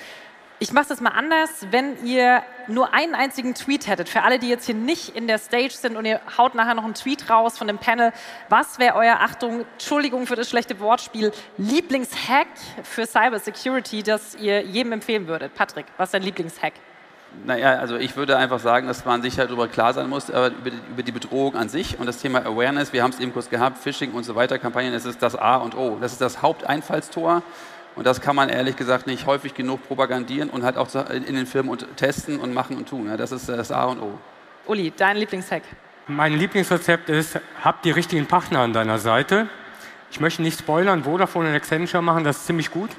Ich 0.59 0.73
mache 0.73 0.87
das 0.89 1.03
mal 1.03 1.11
anders, 1.11 1.67
wenn 1.71 2.03
ihr 2.05 2.43
nur 2.67 2.95
einen 2.95 3.15
einzigen 3.15 3.55
Tweet 3.55 3.87
hättet, 3.87 4.09
für 4.09 4.23
alle, 4.23 4.39
die 4.39 4.49
jetzt 4.49 4.65
hier 4.65 4.75
nicht 4.75 5.15
in 5.15 5.27
der 5.27 5.37
Stage 5.37 5.75
sind 5.75 5.97
und 5.97 6.07
ihr 6.07 6.21
haut 6.39 6.55
nachher 6.55 6.75
noch 6.75 6.85
einen 6.85 6.95
Tweet 6.95 7.29
raus 7.29 7.59
von 7.59 7.67
dem 7.67 7.77
Panel, 7.77 8.11
was 8.49 8.79
wäre 8.79 8.97
euer, 8.97 9.19
Achtung, 9.21 9.67
Entschuldigung 9.75 10.27
für 10.27 10.35
das 10.35 10.49
schlechte 10.49 10.81
Wortspiel, 10.81 11.31
Lieblingshack 11.59 12.49
für 12.83 13.07
Cybersecurity, 13.07 14.03
das 14.03 14.35
ihr 14.35 14.63
jedem 14.63 14.93
empfehlen 14.93 15.29
würdet? 15.29 15.55
Patrick, 15.55 15.85
was 15.99 16.09
ist 16.09 16.15
dein 16.15 16.23
Lieblingshack? 16.23 16.73
Naja, 17.45 17.75
also 17.75 17.97
ich 17.97 18.17
würde 18.17 18.37
einfach 18.37 18.59
sagen, 18.59 18.87
dass 18.87 19.05
man 19.05 19.23
sich 19.23 19.39
halt 19.39 19.51
darüber 19.51 19.69
klar 19.69 19.93
sein 19.95 20.09
muss, 20.09 20.29
über 20.29 20.51
die, 20.51 20.81
über 20.91 21.03
die 21.03 21.13
Bedrohung 21.13 21.55
an 21.55 21.69
sich 21.69 21.99
und 21.99 22.07
das 22.07 22.19
Thema 22.19 22.45
Awareness, 22.45 22.93
wir 22.93 23.03
haben 23.03 23.13
es 23.13 23.21
eben 23.21 23.33
kurz 23.33 23.51
gehabt, 23.51 23.79
Phishing 23.79 24.13
und 24.13 24.25
so 24.25 24.35
weiter, 24.35 24.59
Kampagnen, 24.59 24.93
das 24.93 25.05
ist 25.05 25.23
das 25.23 25.37
A 25.37 25.57
und 25.57 25.77
O. 25.77 25.99
Das 26.01 26.13
ist 26.13 26.21
das 26.21 26.43
Haupteinfallstor 26.43 27.43
und 27.95 28.07
das 28.07 28.21
kann 28.21 28.37
man 28.37 28.49
ehrlich 28.49 28.77
gesagt 28.77 29.07
nicht 29.07 29.27
häufig 29.27 29.55
genug 29.55 29.87
propagandieren 29.87 30.51
und 30.51 30.65
halt 30.65 30.77
auch 30.77 30.89
in 31.11 31.35
den 31.35 31.47
Firmen 31.47 31.71
und 31.71 31.87
testen 31.97 32.39
und 32.39 32.53
machen 32.53 32.77
und 32.77 32.89
tun. 32.89 33.11
das 33.17 33.33
ist 33.33 33.49
das 33.49 33.71
A 33.71 33.85
und 33.85 34.01
O. 34.01 34.19
Uli, 34.67 34.93
dein 34.97 35.17
Lieblingshack? 35.17 35.63
Mein 36.09 36.35
Lieblingsrezept 36.35 37.09
ist, 37.09 37.41
hab 37.63 37.83
die 37.83 37.91
richtigen 37.91 38.27
Partner 38.27 38.61
an 38.61 38.73
deiner 38.73 38.99
Seite. 38.99 39.49
Ich 40.11 40.21
möchte 40.21 40.43
nicht 40.43 40.59
spoilern, 40.59 41.05
Vodafone 41.05 41.49
und 41.49 41.55
Accenture 41.55 42.03
machen 42.03 42.25
das 42.25 42.47
ziemlich 42.47 42.71
gut. 42.71 42.91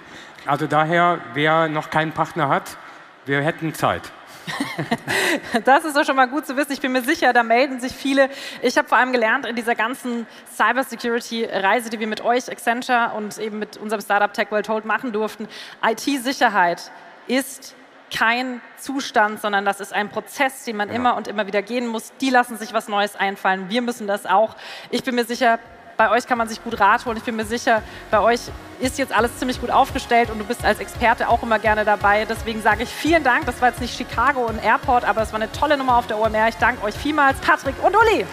Also 0.45 0.67
daher, 0.67 1.19
wer 1.33 1.67
noch 1.67 1.89
keinen 1.89 2.11
Partner 2.11 2.49
hat, 2.49 2.77
wir 3.25 3.41
hätten 3.41 3.73
Zeit. 3.73 4.11
das 5.65 5.85
ist 5.85 5.95
doch 5.95 6.05
schon 6.05 6.15
mal 6.15 6.27
gut 6.27 6.45
zu 6.45 6.55
wissen. 6.55 6.71
Ich 6.71 6.81
bin 6.81 6.91
mir 6.91 7.01
sicher, 7.01 7.33
da 7.33 7.43
melden 7.43 7.79
sich 7.79 7.93
viele. 7.93 8.29
Ich 8.61 8.77
habe 8.77 8.87
vor 8.87 8.97
allem 8.97 9.11
gelernt 9.11 9.45
in 9.45 9.55
dieser 9.55 9.75
ganzen 9.75 10.27
Cybersecurity-Reise, 10.55 11.89
die 11.89 11.99
wir 11.99 12.07
mit 12.07 12.21
euch, 12.21 12.49
Accenture 12.49 13.11
und 13.15 13.37
eben 13.37 13.59
mit 13.59 13.77
unserem 13.77 14.01
Startup 14.01 14.31
Tech 14.33 14.51
World 14.51 14.69
Hold 14.69 14.85
machen 14.85 15.11
durften. 15.11 15.47
IT-Sicherheit 15.83 16.91
ist 17.27 17.75
kein 18.15 18.61
Zustand, 18.77 19.41
sondern 19.41 19.65
das 19.65 19.81
ist 19.81 19.93
ein 19.93 20.09
Prozess, 20.09 20.63
den 20.63 20.77
man 20.77 20.89
ja. 20.89 20.95
immer 20.95 21.17
und 21.17 21.27
immer 21.27 21.45
wieder 21.47 21.61
gehen 21.61 21.87
muss. 21.87 22.13
Die 22.21 22.29
lassen 22.29 22.57
sich 22.57 22.73
was 22.73 22.87
Neues 22.87 23.15
einfallen. 23.15 23.69
Wir 23.69 23.81
müssen 23.81 24.07
das 24.07 24.25
auch. 24.25 24.55
Ich 24.91 25.03
bin 25.03 25.15
mir 25.15 25.25
sicher, 25.25 25.59
bei 25.97 26.11
euch 26.11 26.27
kann 26.27 26.37
man 26.37 26.47
sich 26.47 26.63
gut 26.63 26.79
Rat 26.79 27.05
holen. 27.05 27.17
Ich 27.17 27.23
bin 27.23 27.35
mir 27.35 27.45
sicher, 27.45 27.81
bei 28.11 28.19
euch 28.19 28.39
ist 28.79 28.99
jetzt 28.99 29.11
alles 29.11 29.35
ziemlich 29.37 29.59
gut 29.59 29.71
aufgestellt 29.71 30.29
und 30.29 30.37
du 30.37 30.45
bist 30.45 30.63
als 30.63 30.79
Experte 30.79 31.27
auch 31.27 31.41
immer 31.41 31.57
gerne 31.57 31.83
dabei. 31.83 32.25
Deswegen 32.25 32.61
sage 32.61 32.83
ich 32.83 32.89
vielen 32.89 33.23
Dank. 33.23 33.45
Das 33.47 33.59
war 33.61 33.69
jetzt 33.69 33.81
nicht 33.81 33.97
Chicago 33.97 34.45
und 34.45 34.63
Airport, 34.63 35.03
aber 35.03 35.23
es 35.23 35.33
war 35.33 35.41
eine 35.41 35.51
tolle 35.51 35.75
Nummer 35.75 35.97
auf 35.97 36.07
der 36.07 36.19
OMR. 36.19 36.47
Ich 36.49 36.55
danke 36.55 36.83
euch 36.83 36.95
vielmals, 36.95 37.39
Patrick 37.39 37.75
und 37.83 37.95
Uli. 37.95 38.25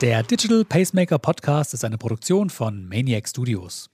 Der 0.00 0.22
Digital 0.24 0.64
Pacemaker 0.64 1.18
Podcast 1.18 1.74
ist 1.74 1.84
eine 1.84 1.96
Produktion 1.96 2.50
von 2.50 2.88
Maniac 2.88 3.28
Studios. 3.28 3.91